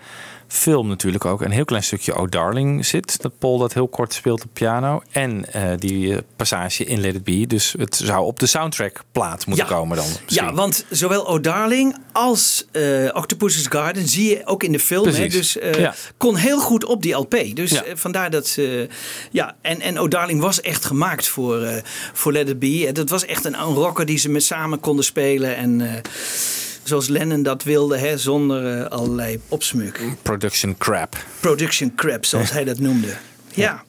[0.55, 3.23] film natuurlijk ook een heel klein stukje Oh Darling zit.
[3.23, 5.03] Dat Paul dat heel kort speelt op piano.
[5.11, 7.47] En eh, die eh, passage in Let It Be.
[7.47, 9.73] Dus het zou op de soundtrack plaat moeten Ja.
[9.75, 10.07] komen dan.
[10.07, 10.47] misschien.
[10.47, 15.07] Ja, want zowel Oh Darling als eh Octopus's Garden zie je ook in de film.
[15.09, 15.95] Hè, dus Ja.
[16.17, 17.37] kon heel goed op die LP.
[17.55, 17.83] Dus Ja.
[17.95, 18.89] vandaar dat ze.
[19.31, 21.83] ja, en, en Oh Darling was echt gemaakt voor,
[22.13, 22.91] voor Let It Be.
[22.93, 25.57] Dat was echt een, een rocker die ze met samen konden spelen.
[25.57, 26.03] En.
[26.85, 30.01] Zoals Lennon dat wilde, hè, zonder eh, allerlei opsmuk.
[30.23, 31.16] Production crap.
[31.40, 33.15] Production crap, zoals hij dat noemde.
[33.55, 33.85] Ja.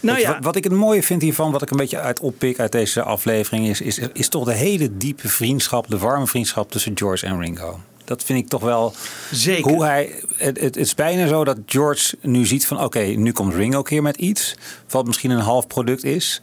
[0.00, 2.58] Nou ja, wat, wat ik het mooie vind hiervan, wat ik een beetje uit oppik
[2.58, 6.92] uit deze aflevering, is, is, is toch de hele diepe vriendschap, de warme vriendschap tussen
[6.94, 7.80] George en Ringo.
[8.10, 8.94] Dat vind ik toch wel.
[9.30, 9.70] Zeker.
[9.70, 13.32] Hoe hij, het, het, het is bijna zo dat George nu ziet van oké, nu
[13.32, 14.54] komt Ringo keer met iets.
[14.88, 16.40] Wat misschien een half product is.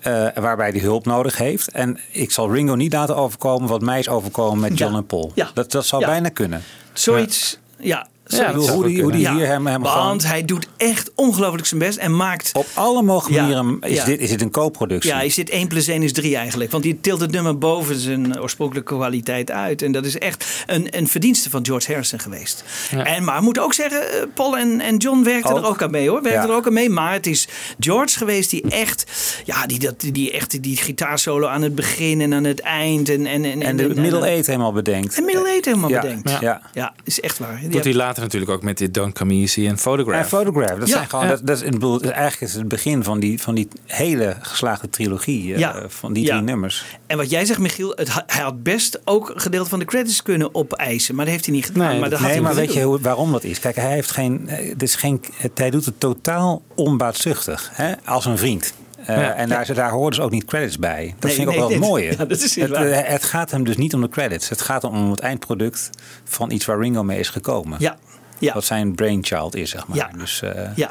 [0.00, 1.70] Eh, waarbij hij hulp nodig heeft.
[1.70, 4.98] En ik zal Ringo niet laten overkomen wat mij is overkomen met John Ja.
[4.98, 5.32] en Paul.
[5.34, 5.50] Ja.
[5.54, 6.62] Dat, dat zou bijna kunnen.
[6.92, 8.06] Zoiets, ja.
[8.28, 11.80] Ja, hoe die, hoe die hier hem, hem gewoon- Want hij doet echt ongelooflijk zijn
[11.80, 12.50] best en maakt...
[12.52, 14.04] Op alle mogelijke Ja, manieren is, ja.
[14.04, 15.10] dit, is dit een co-productie.
[15.10, 16.70] Ja, is dit 1 plus 1 is 3 eigenlijk.
[16.70, 19.82] Want die tilt het nummer boven zijn oorspronkelijke kwaliteit uit.
[19.82, 22.64] En dat is echt een, een verdienste van George Harrison geweest.
[23.04, 25.58] En, maar ik moet ook zeggen, eh, Paul en, en John werkten Ook.
[25.58, 26.22] er ook aan mee hoor.
[26.22, 26.48] Werkten Ja.
[26.48, 26.90] er ook aan mee.
[26.90, 27.48] Maar het is
[27.78, 29.04] George geweest die echt,
[29.44, 33.08] ja, die, dat, die, echt die gitaarsolo aan het begin en aan het eind.
[33.08, 35.16] En, en, en, En de middle eight helemaal bedenkt.
[35.16, 36.30] En middle eight helemaal Ja, bedenkt.
[36.30, 36.38] ja.
[36.40, 36.60] Ja.
[36.72, 37.48] ja, is echt waar.
[37.48, 37.82] Die hij heb-
[38.18, 40.22] later natuurlijk ook met dit Don't Come Easy en Photograph.
[40.22, 40.78] En Photograph.
[40.78, 40.94] Dat Ja.
[40.96, 41.30] zijn gewoon, Ja.
[41.30, 44.90] dat, dat is, ik bedoel, eigenlijk is het begin van die, van die hele geslaagde
[44.90, 45.52] trilogie.
[45.54, 45.82] eh, Ja.
[45.88, 46.30] Van die Ja.
[46.30, 46.84] drie nummers.
[47.06, 50.22] En wat jij zegt, Michiel, het, hij had best ook een gedeelte van de credits
[50.22, 51.14] kunnen opeisen.
[51.14, 51.88] Maar dat heeft hij niet gedaan.
[51.88, 53.60] Nee, maar dat had nee, maar weet je hoe, waarom dat is?
[53.60, 54.48] Kijk, hij heeft geen.
[54.78, 57.70] is geen het, hij doet het totaal onbaatzuchtig.
[57.72, 57.92] Hè?
[58.04, 58.72] Als een vriend.
[58.98, 59.32] Eh, Ja.
[59.34, 61.14] en daar, daar horen dus ook niet credits bij.
[61.18, 62.10] Dat Nee, vind ik ook wel het mooie.
[62.18, 64.48] ja, dat is het, eh, het gaat hem dus niet om de credits.
[64.48, 65.90] Het gaat om het eindproduct
[66.24, 67.76] van iets waar Ringo mee is gekomen.
[67.80, 67.96] Ja,
[68.38, 68.54] ja.
[68.54, 69.96] Wat zijn brainchild is, zeg maar.
[69.96, 70.10] Ja.
[70.18, 70.90] Dus, eh, Ja,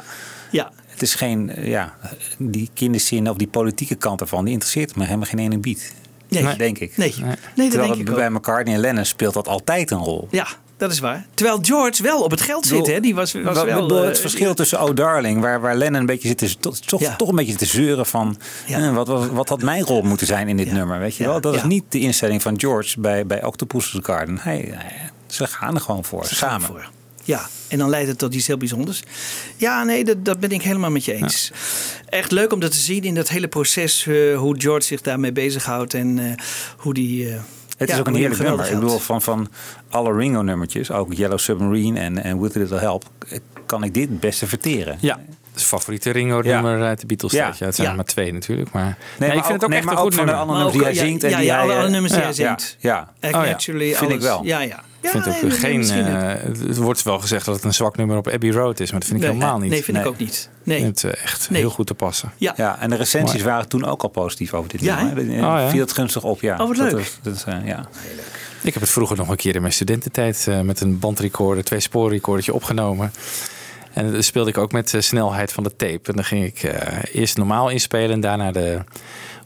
[0.50, 0.70] ja.
[0.86, 1.94] Het is geen, eh, ja,
[2.38, 5.94] die kinderzin of die politieke kant ervan, die interesseert me helemaal geen ene bied.
[6.28, 6.56] Nee.
[6.56, 6.96] denk ik.
[6.96, 7.28] Nee, nee.
[7.54, 10.28] dat Terwijl denk ik bij McCartney en Lennon speelt dat altijd een rol.
[10.30, 10.46] Ja,
[10.76, 11.26] dat is waar.
[11.34, 13.00] Terwijl George wel op het geld zit, hè?
[13.00, 13.98] Die was, was wel...
[14.00, 17.00] eh, het verschil tussen Oh Darling, waar, waar Lennon een beetje zit, te- toch, toch,
[17.00, 17.16] Ja.
[17.16, 18.38] toch een beetje te zeuren van
[18.68, 21.40] eh, wat, wat, wat had mijn rol moeten zijn in dit nummer, weet je wel?
[21.40, 24.38] Dat is niet de instelling van George bij, bij Octopus's Garden.
[24.38, 26.60] Hij, hij- ze gaan er gewoon voor, Ze samen.
[26.60, 26.90] ervoor.
[27.28, 29.02] Ja, en dan leidt het tot iets heel bijzonders.
[29.56, 31.50] Ja, nee, dat, dat ben ik helemaal met je eens.
[32.08, 35.32] Echt leuk om dat te zien in dat hele proces, eh, hoe George zich daarmee
[35.32, 36.32] bezighoudt en eh,
[36.76, 37.28] hoe die.
[37.28, 37.40] eh,
[37.76, 38.66] Het ja, is ook een heerlijk nummer.
[38.66, 39.48] Ik bedoel, van, van
[39.90, 43.04] alle Ringo-nummertjes, ook Yellow Submarine en, en With a Little Help,
[43.66, 44.98] kan ik dit het beste verteren.
[45.00, 45.20] Ja,
[45.64, 47.32] favoriete Ringo-nummer uit de Beatles.
[47.32, 47.38] Ja.
[47.46, 47.54] Ja.
[47.58, 47.90] Ja, het zijn Ja.
[47.92, 48.70] er maar twee natuurlijk.
[48.72, 50.32] Maar Nee, nee, maar ik vind het ook nee, echt maar een goed van de
[50.32, 51.24] andere nummers die hij ja, zingt.
[51.24, 52.76] En ja, die ja, alle, eh, alle nummers die ja, hij zingt.
[52.80, 53.28] Ja, ja.
[53.28, 54.44] Act Oh ja, Naturally, vind ik wel.
[54.44, 54.82] Ja, ja.
[55.00, 55.82] Ik vind Ja, ook nee, geen.
[55.90, 56.26] eh,
[56.66, 56.76] het.
[56.76, 59.22] wordt wel gezegd dat het een zwak nummer op Abbey Road is, maar dat vind
[59.22, 59.70] ik Nee, helemaal niet.
[59.70, 60.50] nee, vind ik ook niet.
[60.62, 60.76] Nee.
[60.78, 61.60] Ik vind het eh, echt Nee.
[61.60, 62.32] heel goed te passen.
[62.36, 62.52] Ja.
[62.56, 63.44] Ja, en de recensies Mooi.
[63.44, 65.24] waren toen ook al positief over dit Ja, nummer.
[65.24, 65.68] Oh, ja.
[65.68, 66.52] Viel het gunstig op, ja.
[66.60, 67.00] Oh, wat Dat leuk.
[67.00, 67.88] is- dat is, eh, ja.
[68.62, 71.80] Ik heb het vroeger nog een keer in mijn studententijd eh, met een bandrecorder, twee
[71.80, 73.12] spoorrecordertje opgenomen.
[73.98, 76.10] En dan speelde ik ook met de snelheid van de tape.
[76.10, 78.78] En dan ging ik eh, eerst normaal inspelen en daarna de,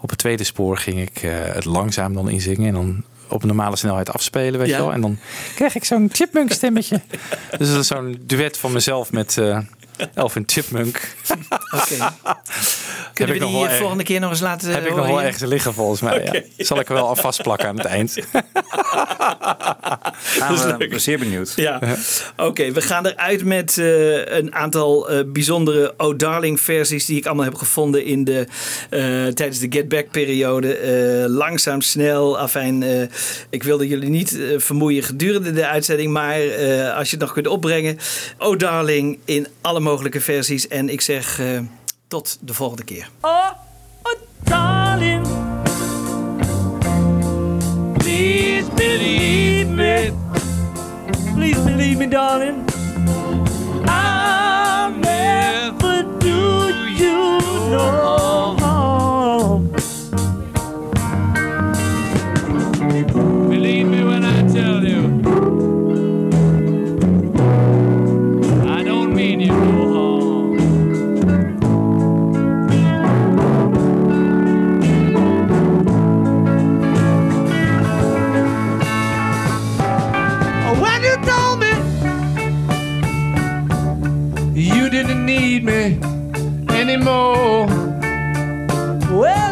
[0.00, 2.68] op het tweede spoor ging ik eh, het langzaam dan inzingen.
[2.68, 4.76] En dan op normale snelheid afspelen, weet Ja.
[4.76, 4.92] je wel.
[4.92, 5.18] En dan
[5.54, 7.00] kreeg ik zo'n chipmunk stemmetje.
[7.58, 9.58] dus dat is zo'n duet van mezelf met eh
[10.14, 11.00] Elvin Chipmunk.
[11.74, 12.12] Oké.
[13.14, 15.22] Kunnen we nog die eh, volgende keer nog eens laten Heb ik nog horen wel
[15.22, 16.22] ergens liggen volgens mij.
[16.56, 16.64] Ja.
[16.64, 18.14] Zal ik er wel aan vastplakken aan het eind.
[20.48, 21.52] We- ik ben zeer benieuwd.
[21.56, 21.80] Ja,
[22.36, 22.72] oké.
[22.72, 27.44] we gaan eruit met eh, een aantal eh, bijzondere Oh Darling versies die ik allemaal
[27.44, 28.46] heb gevonden in de,
[28.90, 30.74] eh, tijdens de Get Back periode.
[30.76, 32.82] Eh, langzaam, snel, afijn.
[32.82, 33.02] eh,
[33.50, 37.32] ik wilde jullie niet eh, vermoeien gedurende de uitzending, maar eh, als je het nog
[37.34, 37.98] kunt opbrengen.
[38.38, 40.68] Oh Darling in alle mogelijke versies.
[40.68, 41.60] En ik zeg eh,
[42.08, 43.08] tot de volgende keer.
[43.20, 43.50] Oh,
[44.02, 44.12] oh,
[44.42, 45.26] darling.
[47.96, 50.12] Please believe me.
[51.34, 52.70] Please believe me, darling.
[53.84, 57.40] I'll never do you
[57.70, 59.70] no harm.
[63.48, 65.71] Believe me when I tell you.
[86.70, 87.66] Anymore.
[89.10, 89.51] Well,